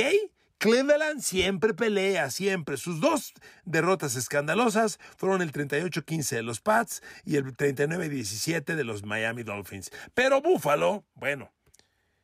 Cleveland 0.60 1.22
siempre 1.22 1.74
pelea, 1.74 2.30
siempre. 2.30 2.76
Sus 2.76 3.00
dos 3.00 3.34
derrotas 3.64 4.16
escandalosas 4.18 5.00
fueron 5.18 5.42
el 5.42 5.54
38-15 5.54 6.36
de 6.36 6.44
los 6.44 6.60
Pats 6.60 7.02
y 7.24 7.38
el 7.38 7.56
39-17 7.56 8.76
de 8.76 8.84
los 8.84 9.04
Miami 9.04 9.44
Dolphins. 9.44 9.90
Pero 10.14 10.42
Buffalo, 10.42 11.06
bueno, 11.16 11.54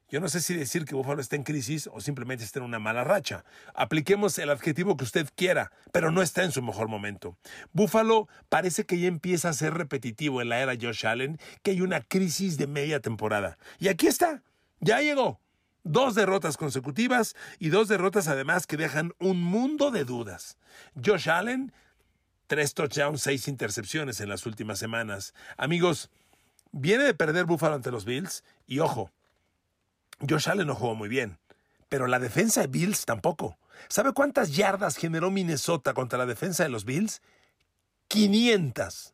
yo 0.10 0.20
no 0.20 0.28
sé 0.28 0.42
si 0.42 0.54
decir 0.54 0.84
que 0.84 0.96
Buffalo 0.96 1.22
está 1.22 1.38
en 1.38 1.44
crisis 1.44 1.90
o 1.92 2.02
simplemente 2.02 2.44
está 2.44 2.60
en 2.60 2.66
una 2.66 2.78
mala 2.78 3.06
racha. 3.06 3.46
Apliquemos 3.74 4.38
el 4.38 4.50
adjetivo 4.50 4.98
que 4.98 5.06
usted 5.06 5.30
quiera, 5.36 5.72
pero 5.94 6.12
no 6.12 6.22
está 6.22 6.44
en 6.44 6.52
su 6.52 6.62
mejor 6.62 6.90
momento. 6.90 7.38
Buffalo 7.72 8.28
parece 8.50 8.86
que 8.86 9.00
ya 9.00 9.08
empieza 9.08 9.48
a 9.48 9.54
ser 9.54 9.76
repetitivo 9.76 10.42
en 10.42 10.50
la 10.50 10.60
era 10.60 10.74
Josh 10.80 11.08
Allen, 11.08 11.40
que 11.64 11.72
hay 11.72 11.82
una 11.82 12.02
crisis 12.02 12.58
de 12.58 12.68
media 12.68 13.00
temporada. 13.00 13.58
Y 13.80 13.88
aquí 13.88 14.08
está, 14.08 14.44
ya 14.82 15.00
llegó. 15.00 15.40
Dos 15.88 16.16
derrotas 16.16 16.58
consecutivas 16.58 17.36
y 17.60 17.70
dos 17.70 17.88
derrotas 17.88 18.28
además 18.28 18.66
que 18.66 18.76
dejan 18.76 19.14
un 19.20 19.44
mundo 19.44 19.92
de 19.92 20.04
dudas. 20.04 20.58
Josh 20.96 21.30
Allen, 21.30 21.72
tres 22.48 22.74
touchdowns, 22.74 23.22
seis 23.22 23.48
intercepciones 23.48 24.20
en 24.20 24.30
las 24.30 24.48
últimas 24.48 24.80
semanas. 24.80 25.36
Amigos, 25.58 26.10
viene 26.72 27.04
de 27.04 27.14
perder 27.14 27.46
Buffalo 27.46 27.76
ante 27.76 27.92
los 27.92 28.04
Bills 28.04 28.44
y 28.66 28.80
ojo, 28.80 29.12
Josh 30.28 30.50
Allen 30.50 30.66
no 30.66 30.74
jugó 30.74 30.96
muy 30.96 31.08
bien, 31.08 31.38
pero 31.88 32.08
la 32.08 32.18
defensa 32.18 32.62
de 32.62 32.68
Bills 32.68 33.06
tampoco. 33.06 33.60
¿Sabe 33.88 34.12
cuántas 34.12 34.56
yardas 34.56 34.98
generó 34.98 35.30
Minnesota 35.30 35.94
contra 35.94 36.18
la 36.18 36.26
defensa 36.26 36.64
de 36.64 36.70
los 36.70 36.84
Bills? 36.86 37.22
500. 38.08 39.14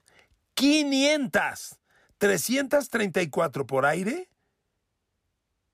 500. 0.54 1.78
334 2.18 3.68
por 3.68 3.86
aire 3.86 4.31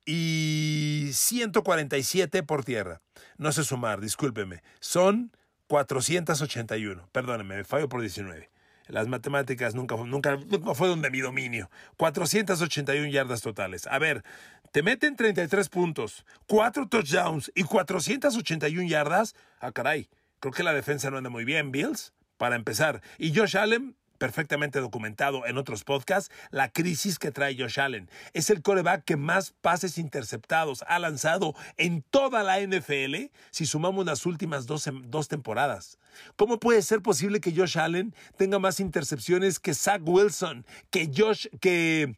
y 0.08 1.10
147 1.12 2.42
por 2.42 2.64
tierra. 2.64 3.02
No 3.38 3.52
sé 3.52 3.64
sumar, 3.64 4.00
discúlpeme. 4.00 4.64
Son 4.80 5.32
481. 5.68 7.10
Perdóneme, 7.12 7.58
me 7.58 7.64
fallo 7.66 7.90
por 7.90 8.00
19. 8.00 8.50
Las 8.88 9.08
matemáticas 9.10 9.76
nunca, 9.76 9.98
nunca, 9.98 10.38
nunca 10.38 10.74
fueron 10.74 11.02
de 11.02 11.12
mi 11.12 11.20
dominio. 11.20 11.70
481 11.98 13.10
yardas 13.10 13.42
totales. 13.42 13.86
A 13.88 14.00
ver, 14.00 14.24
te 14.72 14.82
meten 14.82 15.18
33 15.18 15.68
puntos, 15.68 16.26
4 16.48 16.88
touchdowns 16.88 17.52
y 17.54 17.64
481 17.64 18.88
yardas. 18.88 19.36
Ah, 19.60 19.74
caray. 19.74 20.10
Creo 20.40 20.54
que 20.54 20.64
la 20.64 20.74
defensa 20.74 21.12
no 21.12 21.18
anda 21.18 21.30
muy 21.30 21.44
bien, 21.44 21.74
Bills, 21.74 22.14
para 22.38 22.56
empezar. 22.56 23.02
Y 23.18 23.36
Josh 23.36 23.58
Allen, 23.58 23.98
perfectamente 24.18 24.80
documentado 24.80 25.46
en 25.46 25.58
otros 25.58 25.84
podcasts, 25.84 26.34
la 26.52 26.70
crisis 26.70 27.20
que 27.20 27.32
trae 27.32 27.56
Josh 27.58 27.80
Allen. 27.80 28.10
Es 28.34 28.50
el 28.50 28.62
coreback 28.62 29.04
que 29.04 29.18
más 29.18 29.52
pases 29.62 29.98
interceptados 29.98 30.84
ha 30.88 31.00
lanzado 31.00 31.56
en 31.78 32.02
toda 32.02 32.44
la 32.44 32.60
NFL 32.60 33.32
si 33.52 33.66
sumamos 33.66 34.06
las 34.06 34.26
últimas 34.26 34.66
dos, 34.66 34.90
dos 35.06 35.28
temporadas. 35.28 36.00
¿Cómo 36.36 36.60
puede 36.60 36.82
ser 36.82 37.02
posible 37.02 37.40
que 37.40 37.56
Josh 37.56 37.78
Allen 37.78 38.14
tenga 38.38 38.60
más 38.60 38.80
intercepciones 38.80 39.60
que 39.60 39.74
Zach 39.74 40.02
Wilson, 40.04 40.66
que 40.90 41.12
Josh, 41.16 41.48
que, 41.62 42.18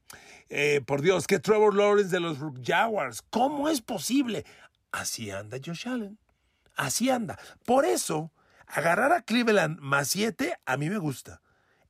eh, 0.50 0.82
por 0.86 1.02
Dios, 1.02 1.28
que 1.28 1.40
Trevor 1.40 1.76
Lawrence 1.76 2.12
de 2.12 2.20
los 2.20 2.38
Jaguars? 2.64 3.22
¿Cómo 3.30 3.70
es 3.70 3.82
posible? 3.82 4.46
Así 4.92 5.32
anda 5.32 5.58
Josh 5.64 5.88
Allen. 5.88 6.18
Así 6.76 7.10
anda. 7.10 7.38
Por 7.66 7.86
eso, 7.86 8.32
agarrar 8.68 9.12
a 9.12 9.22
Cleveland 9.22 9.80
más 9.80 10.10
7 10.10 10.58
a 10.66 10.78
mí 10.78 10.90
me 10.90 10.98
gusta 10.98 11.42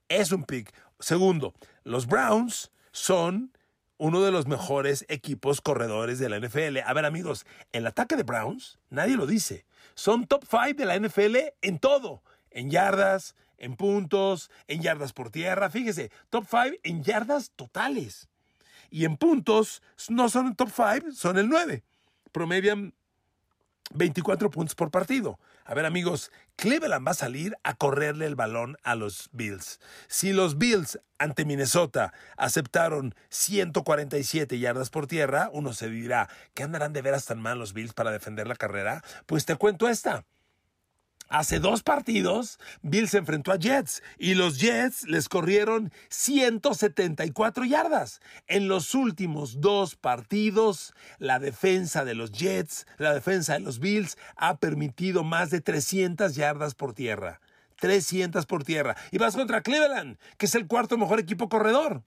es 0.09 0.31
un 0.31 0.43
pick. 0.43 0.73
Segundo, 0.99 1.53
los 1.83 2.07
Browns 2.07 2.71
son 2.91 3.53
uno 3.97 4.21
de 4.21 4.31
los 4.31 4.47
mejores 4.47 5.05
equipos 5.09 5.61
corredores 5.61 6.19
de 6.19 6.29
la 6.29 6.39
NFL. 6.39 6.79
A 6.85 6.93
ver, 6.93 7.05
amigos, 7.05 7.45
el 7.71 7.85
ataque 7.85 8.15
de 8.15 8.23
Browns, 8.23 8.79
nadie 8.89 9.15
lo 9.15 9.27
dice. 9.27 9.65
Son 9.93 10.25
top 10.25 10.45
5 10.49 10.73
de 10.75 10.85
la 10.85 10.97
NFL 10.97 11.37
en 11.61 11.79
todo. 11.79 12.23
En 12.49 12.69
yardas, 12.71 13.35
en 13.57 13.75
puntos, 13.75 14.49
en 14.67 14.81
yardas 14.81 15.13
por 15.13 15.29
tierra. 15.29 15.69
Fíjese, 15.69 16.11
top 16.29 16.45
5 16.49 16.77
en 16.83 17.03
yardas 17.03 17.51
totales. 17.55 18.29
Y 18.89 19.05
en 19.05 19.17
puntos 19.17 19.83
no 20.07 20.29
son 20.29 20.47
el 20.47 20.55
top 20.55 20.69
5, 20.73 21.11
son 21.11 21.37
el 21.37 21.49
9. 21.49 21.83
Promedian 22.31 22.93
24 23.93 24.49
puntos 24.49 24.75
por 24.75 24.91
partido. 24.91 25.39
A 25.65 25.73
ver 25.73 25.85
amigos, 25.85 26.31
Cleveland 26.55 27.05
va 27.05 27.11
a 27.11 27.15
salir 27.15 27.57
a 27.63 27.75
correrle 27.75 28.25
el 28.25 28.35
balón 28.35 28.77
a 28.83 28.95
los 28.95 29.29
Bills. 29.31 29.79
Si 30.07 30.33
los 30.33 30.57
Bills 30.57 30.99
ante 31.17 31.45
Minnesota 31.45 32.13
aceptaron 32.37 33.15
147 33.29 34.59
yardas 34.59 34.89
por 34.89 35.07
tierra, 35.07 35.49
uno 35.53 35.73
se 35.73 35.89
dirá, 35.89 36.29
¿qué 36.53 36.63
andarán 36.63 36.93
de 36.93 37.01
veras 37.01 37.25
tan 37.25 37.41
mal 37.41 37.59
los 37.59 37.73
Bills 37.73 37.93
para 37.93 38.11
defender 38.11 38.47
la 38.47 38.55
carrera? 38.55 39.03
Pues 39.25 39.45
te 39.45 39.55
cuento 39.55 39.87
esta. 39.87 40.25
Hace 41.29 41.59
dos 41.59 41.83
partidos, 41.83 42.57
Bill 42.81 43.07
se 43.07 43.19
enfrentó 43.19 43.51
a 43.51 43.57
Jets 43.57 44.01
y 44.17 44.33
los 44.33 44.59
Jets 44.59 45.07
les 45.07 45.29
corrieron 45.29 45.93
174 46.09 47.65
yardas. 47.65 48.19
En 48.47 48.67
los 48.67 48.95
últimos 48.95 49.61
dos 49.61 49.95
partidos, 49.95 50.95
la 51.19 51.37
defensa 51.37 52.03
de 52.03 52.15
los 52.15 52.31
Jets, 52.31 52.87
la 52.97 53.13
defensa 53.13 53.53
de 53.53 53.59
los 53.59 53.77
Bills, 53.77 54.17
ha 54.37 54.57
permitido 54.57 55.23
más 55.23 55.51
de 55.51 55.61
300 55.61 56.33
yardas 56.33 56.73
por 56.73 56.95
tierra. 56.95 57.41
300 57.75 58.47
por 58.47 58.63
tierra. 58.63 58.97
Y 59.11 59.19
vas 59.19 59.35
contra 59.35 59.61
Cleveland, 59.61 60.17
que 60.39 60.47
es 60.47 60.55
el 60.55 60.65
cuarto 60.65 60.97
mejor 60.97 61.19
equipo 61.19 61.47
corredor. 61.47 62.01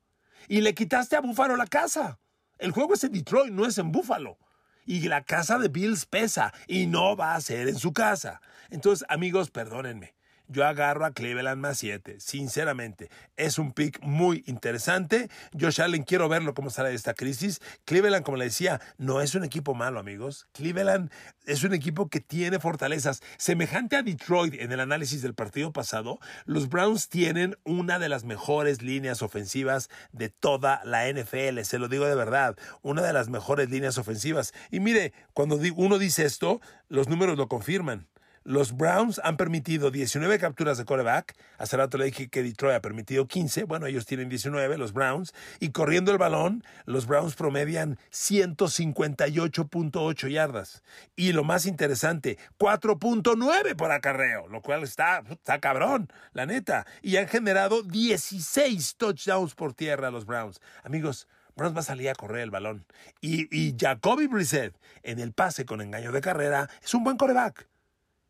Y 0.48 0.62
le 0.62 0.74
quitaste 0.74 1.14
a 1.14 1.20
Buffalo 1.20 1.54
la 1.54 1.68
casa. 1.68 2.18
El 2.58 2.72
juego 2.72 2.94
es 2.94 3.04
en 3.04 3.12
Detroit, 3.12 3.52
no 3.52 3.66
es 3.66 3.78
en 3.78 3.92
Buffalo 3.92 4.36
y 4.84 5.00
la 5.08 5.22
casa 5.22 5.58
de 5.58 5.68
Bills 5.68 6.06
pesa 6.06 6.52
y 6.66 6.86
no 6.86 7.16
va 7.16 7.34
a 7.34 7.40
ser 7.40 7.68
en 7.68 7.78
su 7.78 7.92
casa. 7.92 8.40
Entonces, 8.70 9.06
amigos, 9.08 9.50
perdónenme. 9.50 10.14
Yo 10.52 10.66
agarro 10.66 11.06
a 11.06 11.12
Cleveland 11.12 11.59
más 11.61 11.78
7, 11.78 12.21
sinceramente. 12.21 13.09
Es 13.37 13.59
un 13.59 13.73
pick 13.73 14.02
muy 14.02 14.44
interesante. 14.47 15.30
Josh 15.59 15.80
Allen, 15.80 16.02
quiero 16.02 16.28
verlo 16.28 16.52
cómo 16.52 16.68
sale 16.68 16.90
de 16.90 16.94
esta 16.94 17.14
crisis. 17.14 17.61
Cleveland, 17.87 18.23
como 18.23 18.37
le 18.37 18.44
decía, 18.44 18.78
no 18.99 19.23
es 19.23 19.35
un 19.35 19.44
equipo 19.44 19.75
malo, 19.75 19.99
amigos. 19.99 20.47
Cleveland 20.52 21.11
es 21.47 21.64
un 21.64 21.73
equipo 21.73 22.11
que 22.11 22.21
tiene 22.21 22.59
fortalezas. 22.59 23.23
Semejante 23.38 23.97
a 23.97 24.02
Detroit 24.02 24.52
en 24.61 24.73
el 24.73 24.80
análisis 24.80 25.23
del 25.23 25.32
partido 25.32 25.73
pasado, 25.73 26.21
los 26.44 26.68
Browns 26.68 27.09
tienen 27.09 27.56
una 27.64 27.99
de 27.99 28.11
las 28.11 28.25
mejores 28.25 28.82
líneas 28.82 29.23
ofensivas 29.23 29.88
de 30.12 30.28
toda 30.28 30.82
la 30.85 31.09
NFL. 31.09 31.61
Se 31.62 31.78
lo 31.78 31.88
digo 31.88 32.04
de 32.04 32.14
verdad, 32.14 32.59
una 32.82 33.00
de 33.00 33.14
las 33.14 33.30
mejores 33.30 33.71
líneas 33.71 33.97
ofensivas. 33.97 34.52
Y 34.71 34.80
mire, 34.80 35.14
cuando 35.32 35.59
uno 35.76 35.99
dice 35.99 36.26
esto, 36.26 36.61
los 36.88 37.09
números 37.09 37.38
lo 37.38 37.49
confirman. 37.49 38.06
Los 38.44 38.76
Browns 38.76 39.20
han 39.22 39.37
permitido 39.37 39.92
19 39.92 40.40
capturas 40.40 40.76
de 40.76 40.84
coreback. 40.84 41.37
Hace 41.58 41.76
rato 41.76 41.96
le 41.96 42.06
dije 42.06 42.28
que 42.28 42.42
Detroit 42.42 42.75
ha 42.76 42.82
permitido 42.82 43.28
15. 43.28 43.62
Bueno, 43.64 43.87
ellos 43.87 44.04
tienen 44.04 44.28
19, 44.28 44.78
los 44.78 44.92
Browns. 44.92 45.32
Y 45.61 45.70
corriendo 45.70 46.11
el 46.11 46.18
balón, 46.18 46.64
los 46.84 47.06
Browns 47.06 47.37
promedian 47.37 48.00
158.8 48.11 50.28
yardas. 50.28 50.82
Y 51.14 51.30
lo 51.32 51.44
más 51.44 51.66
interesante, 51.66 52.37
4.9 52.58 53.76
por 53.76 53.92
acarreo, 53.92 54.49
lo 54.49 54.61
cual 54.61 54.82
está, 54.82 55.22
está 55.30 55.61
cabrón, 55.61 56.12
la 56.32 56.44
neta. 56.44 56.84
Y 57.00 57.18
han 57.18 57.28
generado 57.28 57.84
16 57.84 58.96
touchdowns 58.96 59.54
por 59.54 59.75
tierra 59.75 60.11
los 60.11 60.26
Browns. 60.26 60.61
Amigos, 60.82 61.28
Browns 61.54 61.76
va 61.76 61.80
a 61.80 61.84
salir 61.84 62.08
a 62.08 62.14
correr 62.14 62.42
el 62.42 62.50
balón. 62.50 62.87
Y, 63.20 63.46
y 63.56 63.76
Jacoby 63.78 64.26
Brissett 64.26 64.75
en 65.04 65.20
el 65.20 65.32
pase 65.32 65.64
con 65.64 65.80
engaño 65.80 66.11
de 66.11 66.20
carrera 66.20 66.68
es 66.82 66.92
un 66.94 67.04
buen 67.04 67.16
coreback. 67.16 67.68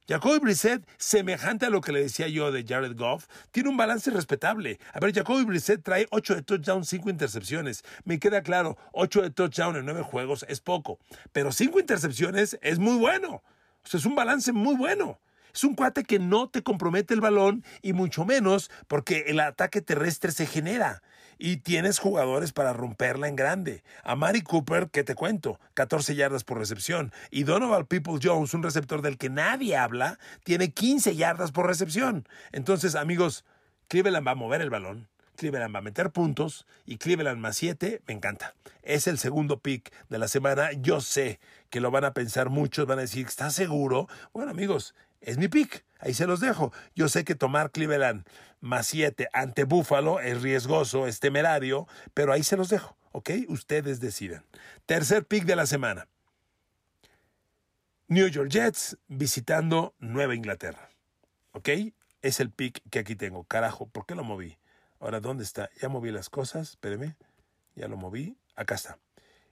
Jacoby 0.09 0.41
Brissett, 0.41 0.85
semejante 0.99 1.67
a 1.67 1.71
lo 1.71 1.81
que 1.81 1.93
le 1.93 2.03
decía 2.03 2.27
yo 2.27 2.51
de 2.51 2.65
Jared 2.67 2.97
Goff, 2.97 3.29
tiene 3.53 3.69
un 3.69 3.77
balance 3.77 4.11
respetable. 4.11 4.81
A 4.93 4.99
ver, 4.99 5.15
Jacoby 5.15 5.45
Brissett 5.45 5.83
trae 5.83 6.09
8 6.11 6.35
de 6.35 6.43
touchdown, 6.43 6.85
5 6.85 7.09
intercepciones. 7.09 7.85
Me 8.05 8.19
queda 8.19 8.43
claro, 8.43 8.77
8 8.93 9.23
de 9.23 9.31
touchdown 9.31 9.77
en 9.77 9.85
9 9.85 10.03
juegos 10.03 10.45
es 10.49 10.61
poco, 10.61 10.99
pero 11.33 11.53
5 11.53 11.79
intercepciones 11.79 12.59
es 12.63 12.81
muy 12.81 12.97
bueno. 12.97 13.45
O 13.85 13.87
sea, 13.87 13.99
es 13.99 14.07
un 14.07 14.17
balance 14.17 14.53
muy 14.53 14.75
bueno. 14.75 15.21
Es 15.55 15.63
un 15.65 15.75
cuate 15.75 16.03
que 16.03 16.19
no 16.19 16.49
te 16.49 16.63
compromete 16.63 17.15
el 17.15 17.21
balón 17.21 17.65
y 17.83 17.93
mucho 17.93 18.25
menos 18.25 18.71
porque 18.89 19.25
el 19.29 19.39
ataque 19.39 19.83
terrestre 19.83 20.33
se 20.33 20.47
genera 20.47 21.03
y 21.45 21.57
tienes 21.57 21.99
jugadores 21.99 22.53
para 22.53 22.73
romperla 22.73 23.27
en 23.27 23.35
grande. 23.35 23.83
A 24.05 24.15
Mari 24.15 24.43
Cooper, 24.43 24.91
que 24.91 25.03
te 25.03 25.17
cuento, 25.17 25.59
14 25.75 26.15
yardas 26.15 26.45
por 26.45 26.57
recepción. 26.57 27.13
Y 27.33 27.43
Donovan 27.43 27.85
People 27.87 28.21
Jones, 28.23 28.55
un 28.55 28.63
receptor 28.63 29.03
del 29.03 29.19
que 29.19 29.29
nadie 29.29 29.77
habla, 29.77 30.21
tiene 30.45 30.71
15 30.71 31.17
yardas 31.17 31.51
por 31.51 31.67
recepción. 31.67 32.29
Entonces, 32.53 32.95
amigos, 32.95 33.45
Cleveland 33.89 34.25
va 34.25 34.31
a 34.31 34.37
mover 34.37 34.61
el 34.61 34.71
balón. 34.71 35.09
Cleveland 35.35 35.75
va 35.75 35.81
a 35.81 35.83
meter 35.83 36.13
puntos 36.13 36.65
y 36.87 36.99
Cleveland 36.99 37.41
más 37.41 37.57
7 37.57 38.03
me 38.07 38.15
encanta. 38.15 38.55
Es 38.85 39.09
el 39.09 39.19
segundo 39.19 39.59
pick 39.59 39.93
de 40.11 40.21
la 40.21 40.29
semana. 40.29 40.71
Yo 40.71 41.01
sé 41.01 41.41
que 41.71 41.81
lo 41.81 41.91
van 41.91 42.05
a 42.05 42.15
pensar 42.15 42.51
muchos, 42.51 42.87
van 42.87 43.01
a 43.01 43.03
decir, 43.03 43.27
¿estás 43.27 43.53
seguro? 43.53 44.07
Bueno, 44.33 44.53
amigos, 44.53 44.95
es 45.23 45.39
mi 45.39 45.49
pick. 45.49 45.85
Ahí 45.99 46.15
se 46.15 46.27
los 46.27 46.41
dejo. 46.41 46.73
Yo 46.95 47.09
sé 47.09 47.25
que 47.25 47.35
tomar 47.35 47.71
Cleveland 47.71 48.27
más 48.61 48.87
7 48.89 49.29
ante 49.33 49.65
Buffalo 49.65 50.21
es 50.21 50.43
riesgoso, 50.43 51.07
es 51.07 51.21
temerario, 51.21 51.87
pero 52.15 52.33
ahí 52.33 52.43
se 52.43 52.57
los 52.57 52.69
dejo. 52.69 52.97
¿Ok? 53.13 53.31
Ustedes 53.49 54.01
deciden. 54.01 54.43
Tercer 54.87 55.25
pick 55.25 55.45
de 55.45 55.57
la 55.57 55.67
semana. 55.67 56.09
New 58.09 58.27
York 58.29 58.51
Jets 58.51 58.99
visitando 59.09 59.95
Nueva 59.99 60.35
Inglaterra. 60.35 60.91
¿Ok? 61.53 61.69
Es 62.21 62.41
el 62.41 62.51
pick 62.51 62.81
que 62.91 62.99
aquí 62.99 63.17
tengo. 63.17 63.45
Carajo, 63.45 63.87
¿por 63.87 64.07
qué 64.07 64.15
lo 64.15 64.25
moví? 64.25 64.59
Ahora, 65.01 65.21
¿dónde 65.21 65.45
está? 65.45 65.71
Ya 65.81 65.89
moví 65.89 66.11
las 66.11 66.31
cosas, 66.31 66.71
espéreme. 66.71 67.17
Ya 67.75 67.89
lo 67.89 67.97
moví. 67.97 68.37
Acá 68.55 68.75
está. 68.75 68.99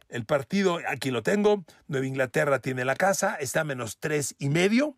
El 0.08 0.24
partido, 0.24 0.80
aquí 0.88 1.10
lo 1.10 1.22
tengo. 1.22 1.64
Nueva 1.86 2.06
Inglaterra 2.06 2.58
tiene 2.58 2.84
la 2.84 2.96
casa, 2.96 3.36
está 3.36 3.60
a 3.60 3.64
menos 3.64 3.98
tres 3.98 4.34
y 4.38 4.48
medio. 4.48 4.96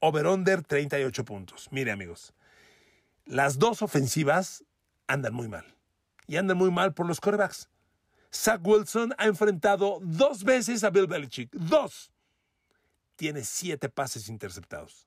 Over-under 0.00 0.62
38 0.62 1.24
puntos. 1.24 1.68
Mire, 1.70 1.90
amigos, 1.90 2.32
las 3.26 3.58
dos 3.58 3.82
ofensivas 3.82 4.64
andan 5.06 5.34
muy 5.34 5.48
mal. 5.48 5.64
Y 6.26 6.36
andan 6.36 6.56
muy 6.56 6.70
mal 6.70 6.94
por 6.94 7.06
los 7.06 7.20
corebacks. 7.20 7.68
Zach 8.32 8.60
Wilson 8.64 9.14
ha 9.18 9.26
enfrentado 9.26 9.98
dos 10.02 10.44
veces 10.44 10.84
a 10.84 10.90
Bill 10.90 11.06
Belichick. 11.06 11.50
Dos. 11.52 12.12
Tiene 13.16 13.44
siete 13.44 13.88
pases 13.88 14.28
interceptados. 14.28 15.06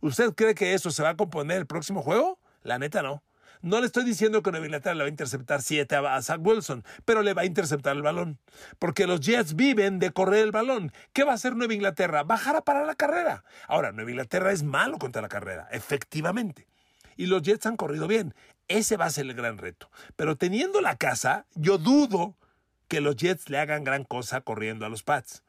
¿Usted 0.00 0.34
cree 0.34 0.54
que 0.54 0.74
eso 0.74 0.90
se 0.90 1.02
va 1.02 1.10
a 1.10 1.16
componer 1.16 1.58
el 1.58 1.66
próximo 1.66 2.02
juego? 2.02 2.38
La 2.62 2.78
neta 2.78 3.02
no. 3.02 3.22
No 3.62 3.80
le 3.80 3.86
estoy 3.86 4.04
diciendo 4.04 4.42
que 4.42 4.50
Nueva 4.50 4.66
Inglaterra 4.66 4.94
le 4.94 5.02
va 5.02 5.06
a 5.06 5.10
interceptar 5.10 5.62
siete 5.62 5.96
a 5.96 6.22
Zach 6.22 6.40
Wilson, 6.40 6.84
pero 7.04 7.22
le 7.22 7.34
va 7.34 7.42
a 7.42 7.46
interceptar 7.46 7.96
el 7.96 8.02
balón. 8.02 8.38
Porque 8.78 9.06
los 9.06 9.20
Jets 9.20 9.56
viven 9.56 9.98
de 9.98 10.12
correr 10.12 10.44
el 10.44 10.52
balón. 10.52 10.92
¿Qué 11.12 11.24
va 11.24 11.32
a 11.32 11.34
hacer 11.34 11.56
Nueva 11.56 11.74
Inglaterra? 11.74 12.22
Bajar 12.22 12.56
a 12.56 12.62
parar 12.62 12.86
la 12.86 12.94
carrera. 12.94 13.44
Ahora, 13.66 13.92
Nueva 13.92 14.10
Inglaterra 14.10 14.52
es 14.52 14.62
malo 14.62 14.98
contra 14.98 15.22
la 15.22 15.28
carrera, 15.28 15.68
efectivamente. 15.72 16.66
Y 17.16 17.26
los 17.26 17.42
Jets 17.42 17.66
han 17.66 17.76
corrido 17.76 18.06
bien. 18.06 18.34
Ese 18.68 18.96
va 18.96 19.06
a 19.06 19.10
ser 19.10 19.26
el 19.26 19.34
gran 19.34 19.58
reto. 19.58 19.90
Pero 20.14 20.36
teniendo 20.36 20.80
la 20.80 20.96
casa, 20.96 21.46
yo 21.54 21.78
dudo 21.78 22.36
que 22.86 23.00
los 23.00 23.16
Jets 23.16 23.50
le 23.50 23.58
hagan 23.58 23.84
gran 23.84 24.04
cosa 24.04 24.40
corriendo 24.40 24.86
a 24.86 24.88
los 24.88 25.02
Pats. 25.02 25.42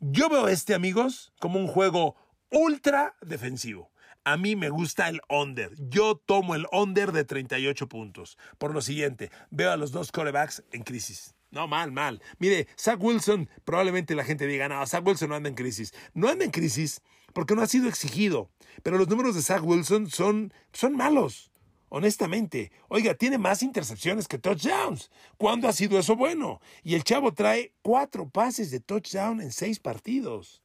Yo 0.00 0.28
veo 0.28 0.48
este, 0.48 0.74
amigos, 0.74 1.32
como 1.40 1.58
un 1.58 1.66
juego 1.66 2.16
ultra 2.50 3.14
defensivo. 3.20 3.90
A 4.26 4.38
mí 4.38 4.56
me 4.56 4.70
gusta 4.70 5.10
el 5.10 5.20
under. 5.28 5.74
Yo 5.76 6.16
tomo 6.16 6.54
el 6.54 6.66
under 6.72 7.12
de 7.12 7.24
38 7.24 7.90
puntos. 7.90 8.38
Por 8.56 8.72
lo 8.72 8.80
siguiente, 8.80 9.30
veo 9.50 9.70
a 9.70 9.76
los 9.76 9.92
dos 9.92 10.12
corebacks 10.12 10.64
en 10.72 10.82
crisis. 10.82 11.34
No, 11.50 11.68
mal, 11.68 11.92
mal. 11.92 12.22
Mire, 12.38 12.66
Zach 12.78 12.98
Wilson, 13.02 13.50
probablemente 13.66 14.14
la 14.14 14.24
gente 14.24 14.46
diga, 14.46 14.66
no, 14.66 14.86
Zach 14.86 15.06
Wilson 15.06 15.28
no 15.28 15.34
anda 15.34 15.50
en 15.50 15.54
crisis. 15.54 15.92
No 16.14 16.30
anda 16.30 16.46
en 16.46 16.52
crisis 16.52 17.02
porque 17.34 17.54
no 17.54 17.60
ha 17.60 17.66
sido 17.66 17.86
exigido. 17.86 18.50
Pero 18.82 18.96
los 18.96 19.08
números 19.08 19.34
de 19.34 19.42
Zach 19.42 19.62
Wilson 19.62 20.08
son, 20.08 20.54
son 20.72 20.96
malos. 20.96 21.50
Honestamente, 21.90 22.72
oiga, 22.88 23.12
tiene 23.14 23.36
más 23.36 23.62
intercepciones 23.62 24.26
que 24.26 24.38
touchdowns. 24.38 25.10
¿Cuándo 25.36 25.68
ha 25.68 25.74
sido 25.74 25.98
eso 25.98 26.16
bueno? 26.16 26.62
Y 26.82 26.94
el 26.94 27.04
chavo 27.04 27.34
trae 27.34 27.74
cuatro 27.82 28.26
pases 28.26 28.70
de 28.70 28.80
touchdown 28.80 29.42
en 29.42 29.52
seis 29.52 29.80
partidos 29.80 30.63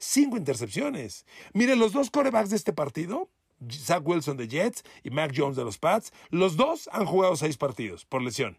cinco 0.00 0.36
intercepciones. 0.36 1.24
Miren, 1.52 1.78
los 1.78 1.92
dos 1.92 2.10
corebacks 2.10 2.50
de 2.50 2.56
este 2.56 2.72
partido, 2.72 3.30
Zach 3.70 4.02
Wilson 4.04 4.36
de 4.36 4.48
Jets 4.48 4.82
y 5.04 5.10
Mac 5.10 5.32
Jones 5.36 5.56
de 5.56 5.64
los 5.64 5.78
Pats, 5.78 6.12
los 6.30 6.56
dos 6.56 6.88
han 6.92 7.06
jugado 7.06 7.36
seis 7.36 7.56
partidos 7.56 8.04
por 8.06 8.22
lesión. 8.22 8.58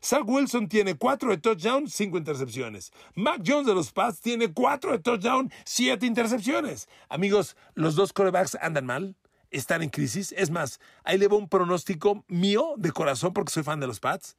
Zach 0.00 0.22
Wilson 0.24 0.68
tiene 0.68 0.94
cuatro 0.94 1.30
de 1.30 1.38
touchdown, 1.38 1.88
cinco 1.88 2.18
intercepciones. 2.18 2.92
Mac 3.14 3.42
Jones 3.44 3.66
de 3.66 3.74
los 3.74 3.90
Pats 3.90 4.20
tiene 4.20 4.52
cuatro 4.52 4.92
de 4.92 5.00
touchdown, 5.00 5.50
siete 5.64 6.06
intercepciones. 6.06 6.88
Amigos, 7.08 7.56
los 7.74 7.96
dos 7.96 8.12
corebacks 8.12 8.56
andan 8.60 8.86
mal, 8.86 9.16
están 9.50 9.82
en 9.82 9.88
crisis. 9.88 10.32
Es 10.36 10.50
más, 10.50 10.78
ahí 11.02 11.18
le 11.18 11.26
voy 11.26 11.38
un 11.38 11.48
pronóstico 11.48 12.24
mío 12.28 12.74
de 12.76 12.92
corazón 12.92 13.32
porque 13.32 13.52
soy 13.52 13.64
fan 13.64 13.80
de 13.80 13.88
los 13.88 13.98
Pats 13.98 14.36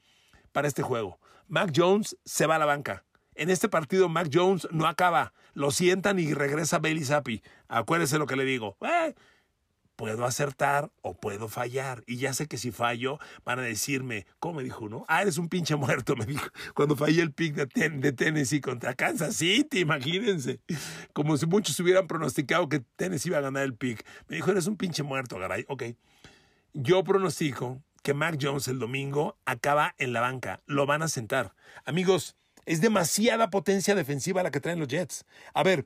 para 0.53 0.67
este 0.67 0.81
juego. 0.81 1.19
Mac 1.47 1.73
Jones 1.75 2.15
se 2.23 2.45
va 2.45 2.55
a 2.55 2.59
la 2.59 2.65
banca. 2.65 3.03
En 3.39 3.49
este 3.49 3.69
partido, 3.69 4.10
Mac 4.10 4.30
Jones 4.34 4.67
no 4.69 4.86
acaba. 4.86 5.32
Lo 5.54 5.71
sientan 5.71 6.19
y 6.19 6.34
regresa 6.34 6.80
Bailey 6.80 7.06
Zappi. 7.06 7.41
Acuérdese 7.69 8.17
lo 8.17 8.25
que 8.28 8.36
le 8.36 8.43
digo. 8.43 8.75
Eh, 8.82 9.15
puedo 9.95 10.25
acertar 10.25 10.91
o 11.02 11.13
puedo 11.13 11.47
fallar. 11.47 12.04
Y 12.06 12.17
ya 12.17 12.34
sé 12.34 12.47
que 12.47 12.58
si 12.58 12.71
fallo, 12.71 13.17
van 13.45 13.60
a 13.60 13.62
decirme, 13.62 14.25
¿cómo 14.39 14.56
me 14.56 14.65
dijo 14.65 14.84
uno? 14.84 15.06
Ah, 15.08 15.21
eres 15.21 15.38
un 15.38 15.47
pinche 15.47 15.78
muerto, 15.78 16.15
me 16.17 16.25
dijo. 16.25 16.49
Cuando 16.75 16.97
fallé 16.97 17.21
el 17.21 17.32
pick 17.32 17.56
de, 17.56 17.89
de 17.89 18.12
Tennessee 18.12 18.60
contra 18.60 18.93
Kansas 18.93 19.38
City, 19.38 19.80
imagínense. 19.80 20.60
Como 21.13 21.38
si 21.38 21.45
muchos 21.45 21.80
hubieran 21.80 22.08
pronosticado 22.08 22.67
que 22.67 22.82
Tennessee 22.97 23.30
iba 23.30 23.38
a 23.38 23.41
ganar 23.41 23.63
el 23.63 23.73
pick. 23.73 24.06
Me 24.28 24.36
dijo, 24.36 24.52
eres 24.52 24.67
un 24.67 24.75
pinche 24.75 25.02
muerto, 25.04 25.39
garay. 25.39 25.63
Ok. 25.69 25.84
Yo 26.73 27.06
pronostico 27.06 27.82
que 28.04 28.13
Mac 28.13 28.38
Jones 28.41 28.67
el 28.67 28.80
domingo 28.80 29.38
acaba 29.45 29.95
en 29.97 30.12
la 30.12 30.19
banca. 30.19 30.60
Lo 30.65 30.86
van 30.86 31.04
a 31.04 31.08
sentar. 31.08 31.54
Amigos, 31.86 32.36
es 32.65 32.81
demasiada 32.81 33.49
potencia 33.49 33.95
defensiva 33.95 34.43
la 34.43 34.51
que 34.51 34.59
traen 34.59 34.79
los 34.79 34.87
Jets. 34.87 35.25
A 35.53 35.63
ver, 35.63 35.85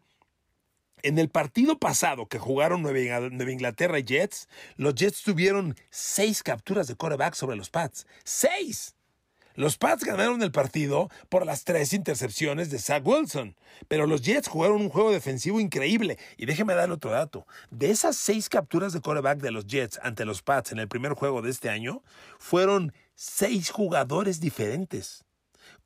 en 1.04 1.20
el 1.20 1.30
partido 1.30 1.80
pasado 1.80 2.28
que 2.28 2.40
jugaron 2.40 2.82
Nueva 2.82 3.52
Inglaterra 3.52 4.00
y 4.00 4.04
Jets, 4.04 4.48
los 4.78 4.96
Jets 4.96 5.22
tuvieron 5.22 5.76
seis 5.90 6.44
capturas 6.44 6.88
de 6.88 6.96
quarterback 6.96 7.34
sobre 7.36 7.58
los 7.58 7.70
Pats. 7.70 8.08
¡Seis! 8.24 8.96
Los 9.56 9.78
Pats 9.78 10.04
ganaron 10.04 10.42
el 10.42 10.52
partido 10.52 11.12
por 11.30 11.46
las 11.46 11.64
tres 11.64 11.94
intercepciones 11.94 12.72
de 12.72 12.80
Zach 12.80 13.06
Wilson, 13.06 13.56
pero 13.88 14.08
los 14.08 14.24
Jets 14.24 14.48
jugaron 14.48 14.82
un 14.82 14.90
juego 14.90 15.12
defensivo 15.12 15.60
increíble. 15.60 16.18
Y 16.38 16.48
déjeme 16.48 16.74
dar 16.74 16.90
otro 16.90 17.12
dato. 17.12 17.46
De 17.70 17.92
esas 17.92 18.16
seis 18.16 18.50
capturas 18.50 18.94
de 18.94 19.02
quarterback 19.02 19.40
de 19.40 19.52
los 19.52 19.68
Jets 19.68 20.00
ante 20.02 20.26
los 20.26 20.42
Pats 20.42 20.72
en 20.72 20.80
el 20.80 20.88
primer 20.88 21.14
juego 21.14 21.44
de 21.44 21.52
este 21.52 21.70
año, 21.70 22.02
fueron 22.40 22.94
seis 23.14 23.70
jugadores 23.70 24.40
diferentes. 24.40 25.24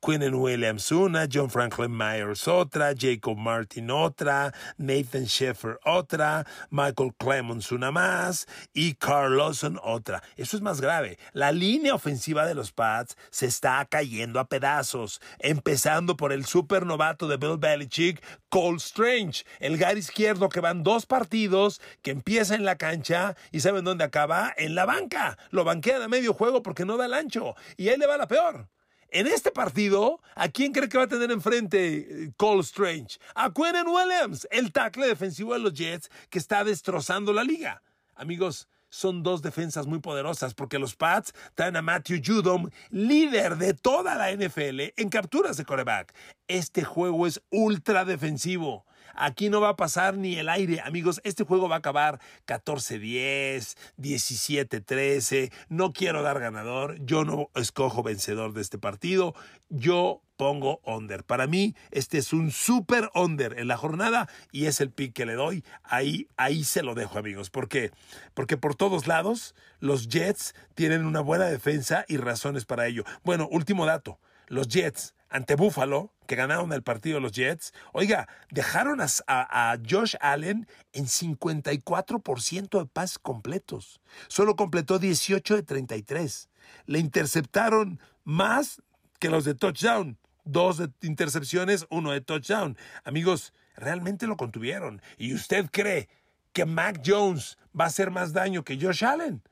Quinnen 0.00 0.34
Williams 0.34 0.92
una, 0.92 1.26
John 1.30 1.50
Franklin 1.50 1.90
Myers 1.90 2.46
otra, 2.46 2.94
Jacob 2.96 3.36
Martin 3.36 3.90
otra, 3.90 4.54
Nathan 4.76 5.24
Sheffer 5.24 5.80
otra, 5.84 6.46
Michael 6.70 7.14
Clemons 7.18 7.72
una 7.72 7.90
más 7.90 8.46
y 8.72 8.94
Carl 8.94 9.36
Lawson 9.36 9.78
otra. 9.82 10.22
Eso 10.36 10.56
es 10.56 10.62
más 10.62 10.80
grave. 10.80 11.18
La 11.32 11.50
línea 11.50 11.94
ofensiva 11.94 12.46
de 12.46 12.54
los 12.54 12.70
Pats 12.70 13.16
se 13.30 13.46
está 13.46 13.84
cayendo 13.86 14.38
a 14.38 14.48
pedazos, 14.48 15.20
empezando 15.40 16.16
por 16.16 16.32
el 16.32 16.46
supernovato 16.46 17.26
de 17.26 17.36
Bill 17.36 17.58
Belichick, 17.58 18.22
Cole 18.48 18.76
Strange, 18.76 19.44
el 19.58 19.78
gar 19.78 19.98
izquierdo 19.98 20.48
que 20.48 20.60
van 20.60 20.84
dos 20.84 21.06
partidos, 21.06 21.80
que 22.02 22.12
empieza 22.12 22.54
en 22.54 22.64
la 22.64 22.76
cancha 22.76 23.36
y 23.50 23.60
¿saben 23.60 23.84
dónde 23.84 24.04
acaba? 24.04 24.54
En 24.56 24.74
la 24.74 24.86
banca. 24.86 25.36
Lo 25.50 25.64
banquea 25.64 25.98
de 25.98 26.08
medio 26.08 26.34
juego 26.34 26.62
porque 26.62 26.84
no 26.84 26.96
da 26.96 27.06
el 27.06 27.14
ancho. 27.14 27.56
Y 27.76 27.88
ahí 27.88 27.96
le 27.96 28.06
va 28.06 28.16
la 28.16 28.28
peor. 28.28 28.68
En 29.10 29.26
este 29.26 29.50
partido, 29.50 30.20
¿a 30.34 30.48
quién 30.48 30.72
cree 30.72 30.88
que 30.88 30.98
va 30.98 31.04
a 31.04 31.08
tener 31.08 31.30
enfrente 31.30 31.96
eh, 31.96 32.32
Cole 32.36 32.60
Strange? 32.60 33.18
A 33.34 33.50
Quinnen 33.50 33.86
Williams, 33.86 34.46
el 34.50 34.70
tackle 34.70 35.06
defensivo 35.06 35.54
de 35.54 35.60
los 35.60 35.72
Jets 35.72 36.10
que 36.28 36.38
está 36.38 36.62
destrozando 36.62 37.32
la 37.32 37.42
liga. 37.42 37.82
Amigos, 38.14 38.68
son 38.90 39.22
dos 39.22 39.40
defensas 39.40 39.86
muy 39.86 40.00
poderosas 40.00 40.52
porque 40.52 40.78
los 40.78 40.94
Pats 40.94 41.32
traen 41.54 41.76
a 41.76 41.82
Matthew 41.82 42.20
Judom, 42.22 42.68
líder 42.90 43.56
de 43.56 43.72
toda 43.72 44.14
la 44.14 44.30
NFL 44.30 44.92
en 44.96 45.08
capturas 45.08 45.56
de 45.56 45.64
coreback. 45.64 46.14
Este 46.46 46.84
juego 46.84 47.26
es 47.26 47.40
ultra 47.50 48.04
defensivo. 48.04 48.84
Aquí 49.14 49.50
no 49.50 49.60
va 49.60 49.70
a 49.70 49.76
pasar 49.76 50.16
ni 50.16 50.36
el 50.36 50.48
aire, 50.48 50.80
amigos. 50.80 51.20
Este 51.24 51.44
juego 51.44 51.68
va 51.68 51.76
a 51.76 51.78
acabar 51.78 52.20
14-10, 52.46 53.76
17-13. 53.98 55.52
No 55.68 55.92
quiero 55.92 56.22
dar 56.22 56.40
ganador. 56.40 56.96
Yo 57.04 57.24
no 57.24 57.50
escojo 57.54 58.02
vencedor 58.02 58.52
de 58.52 58.62
este 58.62 58.78
partido. 58.78 59.34
Yo 59.68 60.22
pongo 60.38 60.80
under. 60.84 61.24
Para 61.24 61.46
mí, 61.46 61.74
este 61.90 62.16
es 62.16 62.32
un 62.32 62.50
super 62.50 63.10
under 63.14 63.58
en 63.58 63.68
la 63.68 63.76
jornada 63.76 64.28
y 64.52 64.66
es 64.66 64.80
el 64.80 64.90
pick 64.90 65.12
que 65.12 65.26
le 65.26 65.34
doy. 65.34 65.64
Ahí, 65.82 66.28
ahí 66.36 66.64
se 66.64 66.82
lo 66.82 66.94
dejo, 66.94 67.18
amigos. 67.18 67.50
¿Por 67.50 67.68
qué? 67.68 67.90
Porque 68.32 68.56
por 68.56 68.74
todos 68.74 69.06
lados 69.06 69.54
los 69.80 70.08
Jets 70.08 70.54
tienen 70.74 71.04
una 71.04 71.20
buena 71.20 71.46
defensa 71.46 72.04
y 72.08 72.16
razones 72.16 72.64
para 72.64 72.86
ello. 72.86 73.04
Bueno, 73.24 73.48
último 73.50 73.84
dato. 73.84 74.18
Los 74.46 74.68
Jets 74.68 75.14
ante 75.30 75.54
Buffalo, 75.54 76.12
que 76.26 76.36
ganaron 76.36 76.72
el 76.72 76.82
partido 76.82 77.20
los 77.20 77.32
Jets, 77.32 77.72
oiga, 77.92 78.28
dejaron 78.50 79.00
a, 79.00 79.78
Josh 79.88 80.14
Allen 80.20 80.66
en 80.92 81.06
54% 81.06 82.78
de 82.78 82.86
pases 82.86 83.18
completos. 83.18 84.00
Solo 84.28 84.56
completó 84.56 84.98
18 84.98 85.56
de 85.56 85.62
33. 85.62 86.48
Le 86.86 86.98
interceptaron 86.98 88.00
más 88.24 88.82
que 89.18 89.30
los 89.30 89.44
de 89.44 89.54
touchdown. 89.54 90.18
Dos 90.44 90.78
de 90.78 90.90
intercepciones, 91.02 91.86
uno 91.90 92.12
de 92.12 92.20
touchdown. 92.20 92.76
Amigos, 93.04 93.52
realmente 93.76 94.26
lo 94.26 94.36
contuvieron. 94.36 95.02
¿Y 95.16 95.34
usted 95.34 95.66
cree 95.70 96.08
que 96.52 96.64
Mac 96.64 97.02
Jones 97.04 97.58
va 97.78 97.84
a 97.84 97.88
hacer 97.88 98.10
más 98.10 98.32
daño 98.32 98.64
que 98.64 98.78
Josh 98.80 99.04
Allen? 99.04 99.42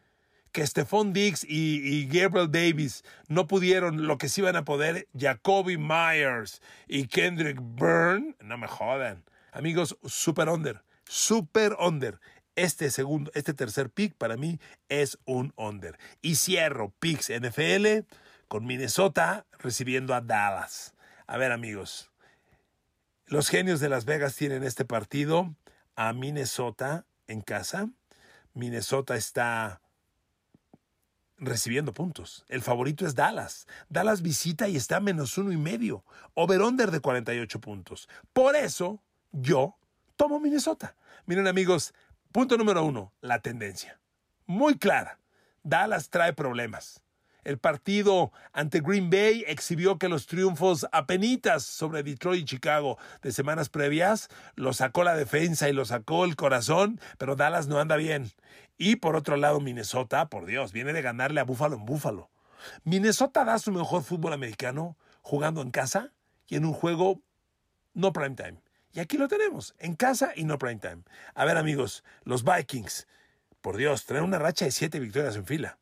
Que 0.56 0.66
Stephon 0.66 1.12
Diggs 1.12 1.44
y, 1.46 2.06
Gabriel 2.06 2.50
Davis 2.50 3.04
no 3.28 3.46
pudieron 3.46 4.06
lo 4.06 4.16
que 4.16 4.30
sí 4.30 4.40
iban 4.40 4.56
a 4.56 4.64
poder, 4.64 5.06
Jacoby 5.14 5.76
Myers 5.76 6.62
y 6.88 7.08
Kendrick 7.08 7.58
Byrne, 7.60 8.34
no 8.40 8.56
me 8.56 8.66
jodan. 8.66 9.22
Amigos, 9.52 9.98
super 10.06 10.48
under, 10.48 10.82
super 11.04 11.76
under. 11.78 12.20
Este 12.54 12.90
segundo, 12.90 13.30
este 13.34 13.52
tercer 13.52 13.90
pick 13.90 14.14
para 14.14 14.38
mí 14.38 14.58
es 14.88 15.18
un 15.26 15.52
under. 15.56 15.98
Y 16.22 16.36
cierro 16.36 16.90
picks 17.00 17.28
NFL 17.28 18.08
con 18.48 18.64
Minnesota 18.64 19.44
recibiendo 19.58 20.14
a 20.14 20.22
Dallas. 20.22 20.94
A 21.26 21.36
ver, 21.36 21.52
amigos, 21.52 22.10
los 23.26 23.50
genios 23.50 23.78
de 23.80 23.90
Las 23.90 24.06
Vegas 24.06 24.34
tienen 24.36 24.64
este 24.64 24.86
partido 24.86 25.54
a 25.96 26.14
Minnesota 26.14 27.04
en 27.26 27.42
casa. 27.42 27.90
Minnesota 28.54 29.16
está 29.16 29.82
recibiendo 31.38 31.92
puntos. 31.92 32.44
El 32.48 32.62
favorito 32.62 33.06
es 33.06 33.14
Dallas. 33.14 33.66
Dallas 33.88 34.22
visita 34.22 34.68
y 34.68 34.76
está 34.76 34.96
a 34.96 35.00
menos 35.00 35.38
uno 35.38 35.52
y 35.52 35.56
medio. 35.56 36.04
Over-under 36.34 36.90
de 36.90 37.00
48 37.00 37.60
puntos. 37.60 38.08
Por 38.32 38.56
eso, 38.56 39.02
yo 39.32 39.76
tomo 40.16 40.40
Minnesota. 40.40 40.96
Miren, 41.26 41.46
amigos, 41.46 41.92
Punto 42.36 42.58
número 42.58 42.84
uno, 42.84 43.14
la 43.22 43.40
tendencia. 43.40 43.98
Muy 44.44 44.76
clara. 44.76 45.18
Dallas 45.62 46.10
trae 46.10 46.34
problemas. 46.34 47.02
El 47.46 47.58
partido 47.58 48.32
ante 48.52 48.80
Green 48.80 49.08
Bay 49.08 49.44
exhibió 49.46 50.00
que 50.00 50.08
los 50.08 50.26
triunfos 50.26 50.84
apenitas 50.90 51.62
sobre 51.62 52.02
Detroit 52.02 52.42
y 52.42 52.44
Chicago 52.44 52.98
de 53.22 53.30
semanas 53.30 53.68
previas 53.68 54.28
lo 54.56 54.72
sacó 54.72 55.04
la 55.04 55.14
defensa 55.14 55.68
y 55.68 55.72
lo 55.72 55.84
sacó 55.84 56.24
el 56.24 56.34
corazón, 56.34 57.00
pero 57.18 57.36
Dallas 57.36 57.68
no 57.68 57.78
anda 57.78 57.94
bien. 57.94 58.32
Y 58.78 58.96
por 58.96 59.14
otro 59.14 59.36
lado, 59.36 59.60
Minnesota, 59.60 60.28
por 60.28 60.44
Dios, 60.44 60.72
viene 60.72 60.92
de 60.92 61.02
ganarle 61.02 61.38
a 61.38 61.44
Buffalo 61.44 61.76
en 61.76 61.86
Buffalo. 61.86 62.30
Minnesota 62.82 63.44
da 63.44 63.60
su 63.60 63.70
mejor 63.70 64.02
fútbol 64.02 64.32
americano 64.32 64.96
jugando 65.22 65.62
en 65.62 65.70
casa 65.70 66.10
y 66.48 66.56
en 66.56 66.64
un 66.64 66.72
juego 66.72 67.20
no 67.94 68.12
prime 68.12 68.34
time. 68.34 68.60
Y 68.92 68.98
aquí 68.98 69.18
lo 69.18 69.28
tenemos, 69.28 69.76
en 69.78 69.94
casa 69.94 70.32
y 70.34 70.46
no 70.46 70.58
prime 70.58 70.80
time. 70.80 71.04
A 71.36 71.44
ver 71.44 71.58
amigos, 71.58 72.02
los 72.24 72.42
Vikings, 72.42 73.06
por 73.60 73.76
Dios, 73.76 74.04
traen 74.04 74.24
una 74.24 74.40
racha 74.40 74.64
de 74.64 74.72
siete 74.72 74.98
victorias 74.98 75.36
en 75.36 75.46
fila. 75.46 75.78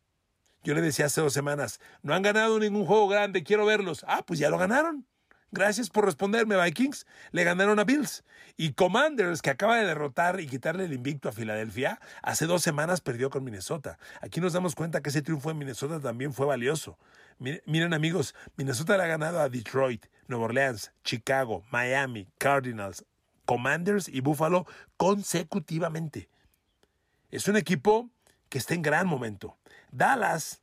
Yo 0.64 0.74
le 0.74 0.80
decía 0.80 1.06
hace 1.06 1.20
dos 1.20 1.34
semanas, 1.34 1.78
no 2.02 2.14
han 2.14 2.22
ganado 2.22 2.58
ningún 2.58 2.86
juego 2.86 3.06
grande, 3.06 3.44
quiero 3.44 3.66
verlos. 3.66 4.04
Ah, 4.08 4.24
pues 4.26 4.38
ya 4.38 4.48
lo 4.48 4.58
ganaron. 4.58 5.06
Gracias 5.52 5.88
por 5.88 6.04
responderme, 6.04 6.60
Vikings. 6.60 7.06
Le 7.30 7.44
ganaron 7.44 7.78
a 7.78 7.84
Bills. 7.84 8.24
Y 8.56 8.72
Commanders, 8.72 9.40
que 9.40 9.50
acaba 9.50 9.76
de 9.76 9.86
derrotar 9.86 10.40
y 10.40 10.48
quitarle 10.48 10.86
el 10.86 10.92
invicto 10.92 11.28
a 11.28 11.32
Filadelfia, 11.32 12.00
hace 12.22 12.46
dos 12.46 12.62
semanas 12.62 13.00
perdió 13.00 13.30
con 13.30 13.44
Minnesota. 13.44 13.98
Aquí 14.20 14.40
nos 14.40 14.52
damos 14.52 14.74
cuenta 14.74 15.00
que 15.00 15.10
ese 15.10 15.22
triunfo 15.22 15.52
en 15.52 15.58
Minnesota 15.58 16.00
también 16.00 16.32
fue 16.32 16.46
valioso. 16.46 16.98
Miren 17.38 17.94
amigos, 17.94 18.34
Minnesota 18.56 18.96
le 18.96 19.04
ha 19.04 19.06
ganado 19.06 19.38
a 19.38 19.48
Detroit, 19.48 20.06
Nueva 20.26 20.46
Orleans, 20.46 20.92
Chicago, 21.04 21.62
Miami, 21.70 22.26
Cardinals, 22.38 23.04
Commanders 23.44 24.08
y 24.08 24.22
Buffalo 24.22 24.66
consecutivamente. 24.96 26.28
Es 27.30 27.46
un 27.46 27.56
equipo 27.56 28.10
que 28.54 28.58
está 28.58 28.74
en 28.74 28.82
gran 28.82 29.08
momento. 29.08 29.58
Dallas 29.90 30.62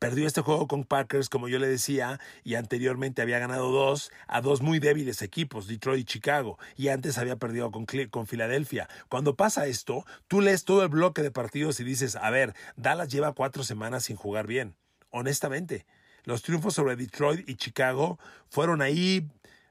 Perdió 0.00 0.26
este 0.26 0.40
juego 0.42 0.66
con 0.66 0.84
Packers, 0.84 1.30
como 1.30 1.48
yo 1.48 1.58
le 1.58 1.68
decía, 1.68 2.20
y 2.44 2.56
anteriormente 2.56 3.22
había 3.22 3.38
ganado 3.38 3.70
dos 3.70 4.10
a 4.26 4.42
dos 4.42 4.60
muy 4.60 4.78
débiles 4.78 5.22
equipos, 5.22 5.68
Detroit 5.68 6.00
y 6.00 6.04
Chicago, 6.04 6.58
y 6.76 6.88
antes 6.88 7.16
había 7.16 7.36
perdido 7.36 7.70
con, 7.70 7.86
con 8.10 8.26
Filadelfia. 8.26 8.90
Cuando 9.08 9.36
pasa 9.36 9.66
esto, 9.66 10.04
tú 10.28 10.42
lees 10.42 10.64
todo 10.64 10.82
el 10.82 10.90
bloque 10.90 11.22
de 11.22 11.30
partidos 11.30 11.80
y 11.80 11.84
dices, 11.84 12.16
a 12.16 12.28
ver, 12.28 12.52
Dallas 12.76 13.08
lleva 13.08 13.32
cuatro 13.32 13.64
semanas 13.64 14.04
sin 14.04 14.16
jugar 14.16 14.46
bien. 14.46 14.74
Honestamente, 15.08 15.86
los 16.24 16.42
triunfos 16.42 16.74
sobre 16.74 16.96
Detroit 16.96 17.48
y 17.48 17.54
Chicago 17.54 18.18
fueron 18.50 18.82
ahí 18.82 19.26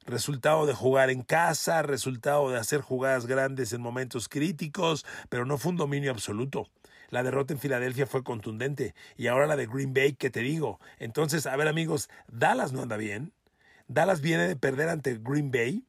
resultado 0.05 0.65
de 0.65 0.73
jugar 0.73 1.09
en 1.09 1.21
casa, 1.21 1.81
resultado 1.81 2.49
de 2.49 2.57
hacer 2.57 2.81
jugadas 2.81 3.25
grandes 3.25 3.73
en 3.73 3.81
momentos 3.81 4.29
críticos, 4.29 5.05
pero 5.29 5.45
no 5.45 5.57
fue 5.57 5.71
un 5.71 5.77
dominio 5.77 6.11
absoluto. 6.11 6.69
La 7.09 7.23
derrota 7.23 7.53
en 7.53 7.59
Filadelfia 7.59 8.05
fue 8.05 8.23
contundente. 8.23 8.95
Y 9.17 9.27
ahora 9.27 9.47
la 9.47 9.55
de 9.55 9.67
Green 9.67 9.93
Bay, 9.93 10.13
¿qué 10.13 10.29
te 10.29 10.41
digo? 10.41 10.79
Entonces, 10.99 11.45
a 11.45 11.55
ver 11.55 11.67
amigos, 11.67 12.09
Dallas 12.27 12.73
no 12.73 12.81
anda 12.81 12.97
bien. 12.97 13.33
Dallas 13.87 14.21
viene 14.21 14.47
de 14.47 14.55
perder 14.55 14.89
ante 14.89 15.19
Green 15.21 15.51
Bay 15.51 15.85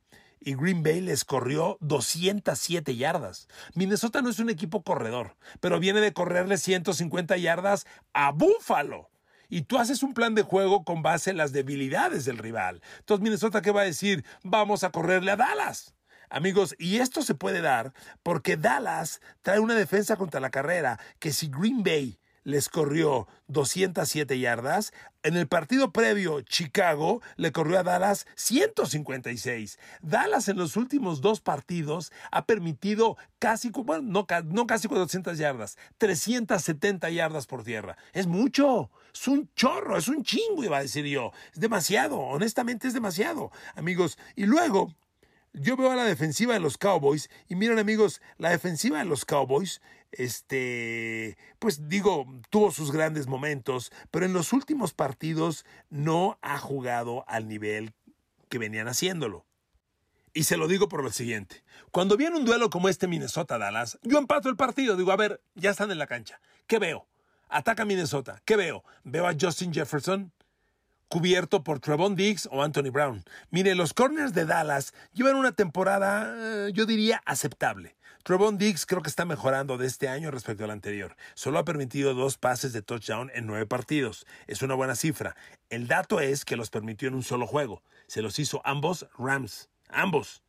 y 0.47 0.55
Green 0.55 0.85
Bay 0.85 1.01
les 1.01 1.25
corrió 1.25 1.77
207 1.81 2.95
yardas. 2.95 3.49
Minnesota 3.75 4.23
no 4.23 4.31
es 4.31 4.39
un 4.39 4.49
equipo 4.49 4.85
corredor, 4.85 5.37
pero 5.59 5.81
viene 5.81 6.01
de 6.01 6.13
correrle 6.13 6.57
150 6.57 7.37
yardas 7.37 7.85
a 8.13 8.31
Buffalo. 8.31 9.11
Y 9.49 9.63
tú 9.63 9.79
haces 9.79 10.05
un 10.05 10.15
plan 10.15 10.37
de 10.37 10.43
juego 10.43 10.85
con 10.85 11.03
base 11.03 11.31
en 11.31 11.37
las 11.37 11.51
debilidades 11.51 12.25
del 12.25 12.39
rival. 12.39 12.81
Entonces 13.01 13.25
Minnesota, 13.25 13.61
¿qué 13.61 13.73
va 13.73 13.81
a 13.81 13.87
decir? 13.87 14.25
Vamos 14.45 14.85
a 14.85 14.91
correrle 14.91 15.33
a 15.33 15.37
Dallas. 15.37 15.96
Amigos, 16.29 16.75
y 16.79 16.99
esto 16.99 17.23
se 17.23 17.35
puede 17.35 17.61
dar 17.61 17.93
porque 18.23 18.57
Dallas 18.57 19.21
trae 19.43 19.61
una 19.61 19.75
defensa 19.75 20.17
contra 20.17 20.41
la 20.41 20.51
carrera 20.51 20.99
que 21.19 21.33
si 21.33 21.49
Green 21.49 21.83
Bay 21.83 22.19
les 22.47 22.69
corrió 22.69 23.27
207 23.49 24.39
yardas. 24.39 24.93
En 25.25 25.37
el 25.37 25.49
partido 25.49 25.93
previo, 25.93 26.43
Chicago 26.43 27.21
le 27.35 27.51
corrió 27.51 27.81
a 27.81 27.83
Dallas 27.83 28.25
156. 28.37 29.81
Dallas 30.01 30.49
en 30.49 30.57
los 30.57 30.77
últimos 30.77 31.21
dos 31.21 31.41
partidos 31.41 32.13
ha 32.31 32.47
permitido 32.47 33.17
casi, 33.41 33.71
bueno, 33.71 34.03
no, 34.03 34.27
no 34.45 34.67
casi 34.69 34.87
400 34.87 35.37
yardas, 35.39 35.77
370 35.99 37.11
yardas 37.11 37.47
por 37.49 37.65
tierra. 37.65 37.97
Es 38.13 38.29
mucho, 38.29 38.91
es 39.13 39.27
un 39.27 39.51
chorro, 39.57 39.97
es 39.97 40.07
un 40.07 40.23
chingo, 40.23 40.63
iba 40.63 40.79
a 40.79 40.83
decir 40.83 41.05
yo. 41.05 41.33
Es 41.53 41.59
demasiado, 41.59 42.21
honestamente 42.21 42.87
es 42.87 42.95
demasiado, 42.95 43.51
amigos. 43.75 44.19
Y 44.37 44.47
luego 44.47 44.95
yo 45.57 45.77
veo 45.77 45.91
a 45.91 45.97
la 45.97 46.05
defensiva 46.05 46.55
de 46.55 46.61
los 46.61 46.77
Cowboys 46.77 47.31
y 47.49 47.57
miren 47.57 47.79
amigos, 47.79 48.21
la 48.37 48.51
defensiva 48.51 48.99
de 48.99 49.07
los 49.07 49.25
Cowboys, 49.25 49.81
este, 50.13 51.37
pues 51.59 51.89
digo, 51.89 52.27
tuvo 52.51 52.71
sus 52.71 52.93
grandes 52.93 53.27
momentos, 53.27 53.91
pero 54.11 54.27
en 54.27 54.35
los 54.35 54.53
últimos 54.53 54.93
partidos 54.93 55.65
no 55.89 56.39
ha 56.43 56.59
jugado 56.59 57.25
al 57.27 57.49
nivel 57.49 57.95
que 58.49 58.59
venían 58.59 58.87
haciéndolo. 58.87 59.47
Y 60.35 60.45
se 60.45 60.59
lo 60.59 60.69
digo 60.69 60.89
por 60.89 61.03
lo 61.03 61.11
siguiente. 61.11 61.65
Cuando 61.91 62.19
viene 62.19 62.37
un 62.37 62.45
duelo 62.45 62.69
como 62.69 62.91
este 62.91 63.09
Minnesota-Dallas, 63.09 63.99
yo 64.03 64.19
empato 64.19 64.51
el 64.51 64.57
partido. 64.57 64.95
Digo, 64.95 65.11
a 65.11 65.17
ver, 65.17 65.41
ya 65.55 65.71
están 65.71 65.91
en 65.91 65.99
la 65.99 66.07
cancha. 66.07 66.39
¿Qué 66.67 66.79
veo? 66.79 67.07
Ataca 67.49 67.87
Minnesota. 67.87 68.43
¿Qué 68.45 68.57
veo? 68.57 68.85
Veo 69.05 69.27
a 69.27 69.35
Justin 69.41 69.73
Jefferson 69.73 70.33
cubierto 71.09 71.63
por 71.63 71.81
Trevon 71.81 72.17
Diggs 72.17 72.49
o 72.51 72.63
Anthony 72.63 72.91
Brown. 72.91 73.25
Mire, 73.51 73.75
los 73.75 73.95
corners 73.95 74.35
de 74.35 74.45
Dallas 74.45 74.93
llevan 75.13 75.37
una 75.37 75.53
temporada, 75.53 76.35
eh, 76.37 76.73
yo 76.73 76.87
diría, 76.87 77.23
aceptable. 77.25 77.97
Trevon 78.27 78.59
Diggs 78.59 78.87
creo 78.87 79.03
que 79.03 79.09
está 79.09 79.25
mejorando 79.25 79.79
de 79.79 79.87
este 79.87 80.09
año 80.09 80.33
respecto 80.33 80.65
al 80.65 80.73
anterior. 80.73 81.17
Solo 81.35 81.61
ha 81.61 81.65
permitido 81.65 82.13
dos 82.13 82.39
pases 82.39 82.73
de 82.73 82.83
touchdown 82.83 83.31
en 83.35 83.47
nueve 83.47 83.67
partidos. 83.67 84.27
Es 84.49 84.63
una 84.63 84.75
buena 84.75 84.97
cifra. 84.97 85.37
El 85.71 85.87
dato 85.87 86.19
es 86.19 86.45
que 86.45 86.57
los 86.57 86.71
permitió 86.71 87.07
en 87.07 87.15
un 87.15 87.23
solo 87.23 87.47
juego. 87.47 87.85
Se 88.09 88.23
los 88.23 88.41
hizo 88.41 88.63
ambos 88.65 89.07
Rams. 89.17 89.69
Ambos. 89.89 90.43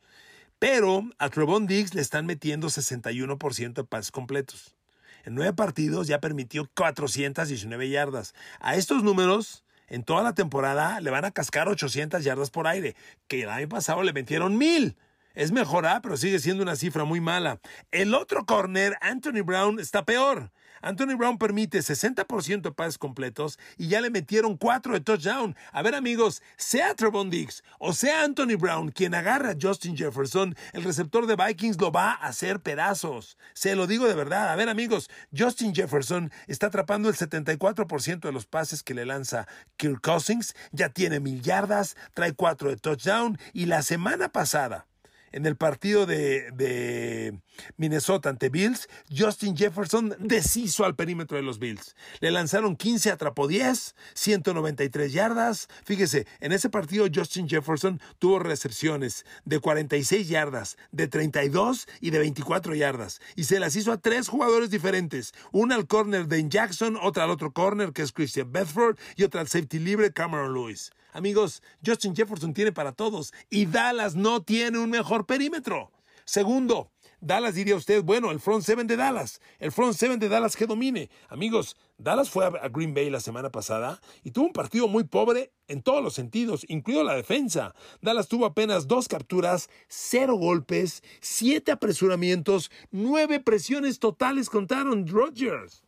Pero 0.57 1.03
a 1.19 1.29
Trevon 1.29 1.67
Diggs 1.67 1.93
le 1.93 2.01
están 2.01 2.25
metiendo 2.25 2.65
61% 2.65 3.73
de 3.73 3.83
pases 3.83 4.09
completos. 4.11 4.75
En 5.23 5.35
nueve 5.35 5.53
partidos 5.53 6.07
ya 6.07 6.19
permitió 6.19 6.67
419 6.73 7.89
yardas. 7.89 8.33
A 8.59 8.75
estos 8.75 9.03
números 9.03 9.63
en 9.87 10.03
toda 10.03 10.23
la 10.23 10.33
temporada 10.33 10.99
le 11.01 11.09
van 11.09 11.25
a 11.25 11.31
cascar 11.31 11.67
800 11.67 12.23
yardas 12.23 12.49
por 12.49 12.67
aire, 12.67 12.95
que 13.27 13.43
el 13.43 13.49
año 13.49 13.69
pasado 13.69 14.03
le 14.03 14.13
metieron 14.13 14.57
mil. 14.57 14.95
Es 15.37 15.51
mejorada, 15.51 16.01
pero 16.01 16.17
sigue 16.17 16.39
siendo 16.39 16.63
una 16.63 16.75
cifra 16.75 17.03
muy 17.03 17.21
mala. 17.21 17.59
El 17.91 18.15
otro 18.15 18.47
corner, 18.47 18.97
Anthony 19.01 19.43
Brown, 19.45 19.79
está 19.79 20.03
peor. 20.03 20.51
Anthony 20.81 21.15
Brown 21.15 21.37
permite 21.37 21.77
60% 21.77 22.61
de 22.61 22.71
pases 22.71 22.97
completos 22.97 23.59
y 23.77 23.87
ya 23.87 24.01
le 24.01 24.09
metieron 24.09 24.57
4 24.57 24.93
de 24.93 25.01
touchdown. 25.01 25.55
A 25.71 25.83
ver, 25.83 25.93
amigos, 25.93 26.41
sea 26.55 26.95
Trevon 26.95 27.29
Diggs 27.29 27.63
o 27.77 27.93
sea 27.93 28.23
Anthony 28.23 28.57
Brown 28.57 28.89
quien 28.89 29.13
agarra 29.13 29.51
a 29.51 29.55
Justin 29.61 29.95
Jefferson, 29.95 30.55
el 30.73 30.83
receptor 30.83 31.27
de 31.27 31.35
Vikings 31.35 31.79
lo 31.79 31.91
va 31.91 32.13
a 32.13 32.27
hacer 32.27 32.59
pedazos. 32.59 33.37
Se 33.53 33.75
lo 33.75 33.85
digo 33.85 34.07
de 34.07 34.15
verdad. 34.15 34.51
A 34.51 34.55
ver, 34.55 34.69
amigos, 34.69 35.07
Justin 35.37 35.75
Jefferson 35.75 36.31
está 36.47 36.67
atrapando 36.67 37.09
el 37.09 37.15
74% 37.15 38.21
de 38.21 38.31
los 38.31 38.47
pases 38.47 38.81
que 38.81 38.95
le 38.95 39.05
lanza 39.05 39.47
Kirk 39.75 40.01
Cousins, 40.01 40.55
ya 40.71 40.89
tiene 40.89 41.19
mil 41.19 41.43
yardas, 41.43 41.95
trae 42.15 42.33
4 42.33 42.69
de 42.69 42.77
touchdown 42.77 43.37
y 43.53 43.67
la 43.67 43.83
semana 43.83 44.29
pasada 44.29 44.87
en 45.31 45.45
el 45.45 45.55
partido 45.55 46.05
de, 46.05 47.39
Minnesota 47.75 48.29
ante 48.29 48.49
Bills, 48.49 48.87
Justin 49.15 49.57
Jefferson 49.57 50.15
deshizo 50.19 50.85
al 50.85 50.95
perímetro 50.95 51.37
de 51.37 51.43
los 51.43 51.59
Bills. 51.59 51.95
Le 52.19 52.31
lanzaron 52.31 52.75
15, 52.75 53.11
atrapó 53.11 53.47
10, 53.47 53.95
193 54.13 55.11
yardas. 55.11 55.67
Fíjese, 55.83 56.27
en 56.39 56.51
ese 56.51 56.69
partido 56.69 57.07
Justin 57.13 57.49
Jefferson 57.49 57.99
tuvo 58.19 58.39
recepciones 58.39 59.25
de 59.45 59.59
46 59.59 60.27
yardas, 60.27 60.77
de 60.91 61.07
32 61.07 61.87
y 61.99 62.11
de 62.11 62.19
24 62.19 62.75
yardas. 62.75 63.19
Y 63.35 63.45
se 63.45 63.59
las 63.59 63.75
hizo 63.75 63.91
a 63.91 63.97
tres 63.97 64.27
jugadores 64.27 64.69
diferentes. 64.69 65.33
Una 65.51 65.75
al 65.75 65.87
corner 65.87 66.27
de 66.27 66.47
Jackson, 66.47 66.97
otra 67.01 67.23
al 67.23 67.31
otro 67.31 67.51
corner 67.51 67.91
que 67.91 68.03
es 68.03 68.11
Christian 68.11 68.51
Bedford 68.51 68.97
y 69.15 69.23
otra 69.23 69.41
al 69.41 69.47
safety 69.47 69.79
libre 69.79 70.13
Cameron 70.13 70.53
Lewis. 70.53 70.91
Amigos, 71.17 71.63
Justin 71.83 72.15
Jefferson 72.15 72.53
tiene 72.53 72.71
para 72.71 72.91
todos 72.91 73.33
y 73.49 73.65
Dallas 73.65 74.13
no 74.13 74.43
tiene 74.43 74.77
un 74.77 74.91
mejor 74.91 75.16
perímetro. 75.25 75.91
Segundo, 76.25 76.91
Dallas 77.21 77.55
diría 77.55 77.75
usted, 77.75 78.03
bueno, 78.03 78.31
el 78.31 78.39
front 78.39 78.63
seven 78.63 78.85
de 78.85 78.97
Dallas, 78.97 79.41
el 79.59 79.71
front 79.71 79.95
seven 79.95 80.19
de 80.19 80.29
Dallas 80.29 80.55
que 80.55 80.67
domine. 80.67 81.09
Amigos, 81.29 81.77
Dallas 81.97 82.29
fue 82.29 82.45
a 82.45 82.67
Green 82.67 82.93
Bay 82.93 83.09
la 83.09 83.21
semana 83.21 83.49
pasada 83.49 84.01
y 84.23 84.31
tuvo 84.31 84.47
un 84.47 84.53
partido 84.53 84.87
muy 84.87 85.05
pobre 85.05 85.51
en 85.67 85.81
todos 85.81 86.03
los 86.03 86.13
sentidos, 86.13 86.65
incluido 86.67 87.03
la 87.03 87.15
defensa. 87.15 87.73
Dallas 88.01 88.27
tuvo 88.27 88.45
apenas 88.45 88.87
dos 88.87 89.07
capturas, 89.07 89.69
cero 89.87 90.35
golpes, 90.35 91.01
siete 91.21 91.71
apresuramientos, 91.71 92.71
nueve 92.91 93.39
presiones 93.39 93.99
totales 93.99 94.49
contaron 94.49 95.07
Rodgers. 95.07 95.83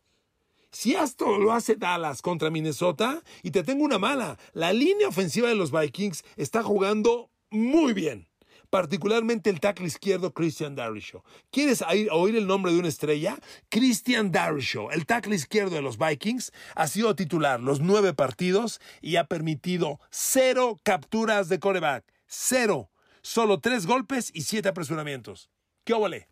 Si 0.72 0.94
esto 0.94 1.38
lo 1.38 1.52
hace 1.52 1.76
Dallas 1.76 2.22
contra 2.22 2.48
Minnesota, 2.48 3.22
y 3.42 3.50
te 3.50 3.62
tengo 3.62 3.84
una 3.84 3.98
mala, 3.98 4.38
la 4.52 4.72
línea 4.72 5.08
ofensiva 5.08 5.48
de 5.48 5.56
los 5.56 5.70
Vikings 5.70 6.24
está 6.36 6.62
jugando 6.62 7.30
muy 7.50 7.92
bien. 7.92 8.29
Particularmente 8.70 9.50
el 9.50 9.58
tackle 9.58 9.88
izquierdo 9.88 10.32
Christian 10.32 10.76
Darisho. 10.76 11.24
¿Quieres 11.50 11.82
oír 11.82 12.36
el 12.36 12.46
nombre 12.46 12.72
de 12.72 12.78
una 12.78 12.88
estrella? 12.88 13.36
Christian 13.68 14.30
Darisho, 14.30 14.92
el 14.92 15.06
tackle 15.06 15.34
izquierdo 15.34 15.74
de 15.74 15.82
los 15.82 15.98
Vikings, 15.98 16.52
ha 16.76 16.86
sido 16.86 17.16
titular 17.16 17.60
los 17.60 17.80
nueve 17.80 18.14
partidos 18.14 18.80
y 19.00 19.16
ha 19.16 19.24
permitido 19.24 19.98
cero 20.10 20.78
capturas 20.84 21.48
de 21.48 21.58
coreback. 21.58 22.04
Cero. 22.26 22.90
Solo 23.22 23.58
tres 23.58 23.86
golpes 23.86 24.30
y 24.32 24.42
siete 24.42 24.68
apresuramientos. 24.68 25.50
¿Qué 25.84 25.92
óvole? 25.92 26.28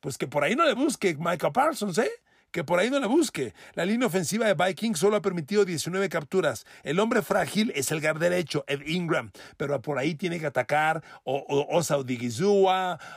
Pues 0.00 0.16
que 0.18 0.26
por 0.26 0.42
ahí 0.42 0.56
no 0.56 0.64
le 0.64 0.74
busque 0.74 1.14
Michael 1.18 1.52
Parsons, 1.52 1.98
¿eh? 1.98 2.10
Que 2.52 2.62
por 2.62 2.78
ahí 2.78 2.90
no 2.90 3.00
la 3.00 3.06
busque. 3.08 3.54
La 3.74 3.84
línea 3.84 4.06
ofensiva 4.06 4.46
de 4.46 4.54
Vikings 4.54 4.98
solo 4.98 5.16
ha 5.16 5.22
permitido 5.22 5.64
19 5.64 6.08
capturas. 6.08 6.66
El 6.84 7.00
hombre 7.00 7.22
frágil 7.22 7.72
es 7.74 7.90
el 7.90 8.00
guard 8.00 8.20
derecho, 8.20 8.64
Ed 8.68 8.82
Ingram, 8.86 9.32
pero 9.56 9.80
por 9.80 9.98
ahí 9.98 10.14
tiene 10.14 10.38
que 10.38 10.46
atacar 10.46 11.02
o, 11.24 11.44
o 11.48 11.72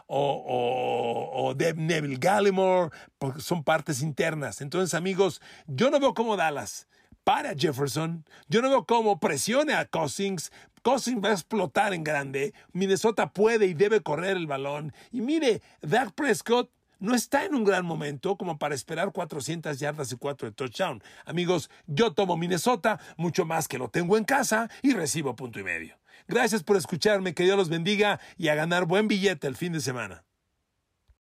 o, 0.08 0.18
o, 0.18 1.48
o 1.48 1.54
Deb 1.54 1.78
Neville 1.78 2.18
Gallimore, 2.18 2.90
porque 3.18 3.42
son 3.42 3.64
partes 3.64 4.02
internas. 4.02 4.62
Entonces, 4.62 4.94
amigos, 4.94 5.42
yo 5.68 5.90
no 5.92 6.00
veo 6.00 6.14
cómo 6.14 6.38
Dallas 6.38 6.88
para 7.26 7.56
Jefferson. 7.56 8.24
Yo 8.48 8.62
no 8.62 8.70
veo 8.70 8.86
cómo 8.86 9.20
presione 9.20 9.74
a 9.74 9.86
Cousins. 9.86 10.52
Cousins 10.84 11.22
va 11.22 11.30
a 11.30 11.34
explotar 11.34 11.94
en 11.94 12.04
grande. 12.04 12.54
Minnesota 12.72 13.34
puede 13.34 13.66
y 13.66 13.74
debe 13.74 14.02
correr 14.02 14.38
el 14.38 14.48
balón. 14.48 14.94
Y 15.12 15.22
mire, 15.22 15.62
Dak 15.82 16.14
Prescott 16.14 16.70
no 17.00 17.16
está 17.16 17.46
en 17.46 17.56
un 17.56 17.64
gran 17.64 17.86
momento 17.86 18.38
como 18.38 18.58
para 18.58 18.76
esperar 18.76 19.12
400 19.12 19.80
yardas 19.80 20.12
y 20.12 20.18
4 20.18 20.50
de 20.50 20.54
touchdown. 20.54 21.04
Amigos, 21.26 21.70
yo 21.88 22.14
tomo 22.14 22.38
Minnesota 22.38 23.00
mucho 23.18 23.46
más 23.46 23.68
que 23.68 23.78
lo 23.78 23.90
tengo 23.90 24.18
en 24.18 24.26
casa 24.26 24.70
y 24.82 24.94
recibo 24.94 25.36
punto 25.36 25.60
y 25.60 25.64
medio. 25.64 25.98
Gracias 26.28 26.64
por 26.64 26.76
escucharme, 26.76 27.34
que 27.34 27.44
Dios 27.44 27.58
los 27.58 27.70
bendiga 27.70 28.20
y 28.38 28.48
a 28.48 28.56
ganar 28.56 28.86
buen 28.86 29.08
billete 29.08 29.48
el 29.48 29.56
fin 29.56 29.74
de 29.74 29.80
semana. 29.80 30.25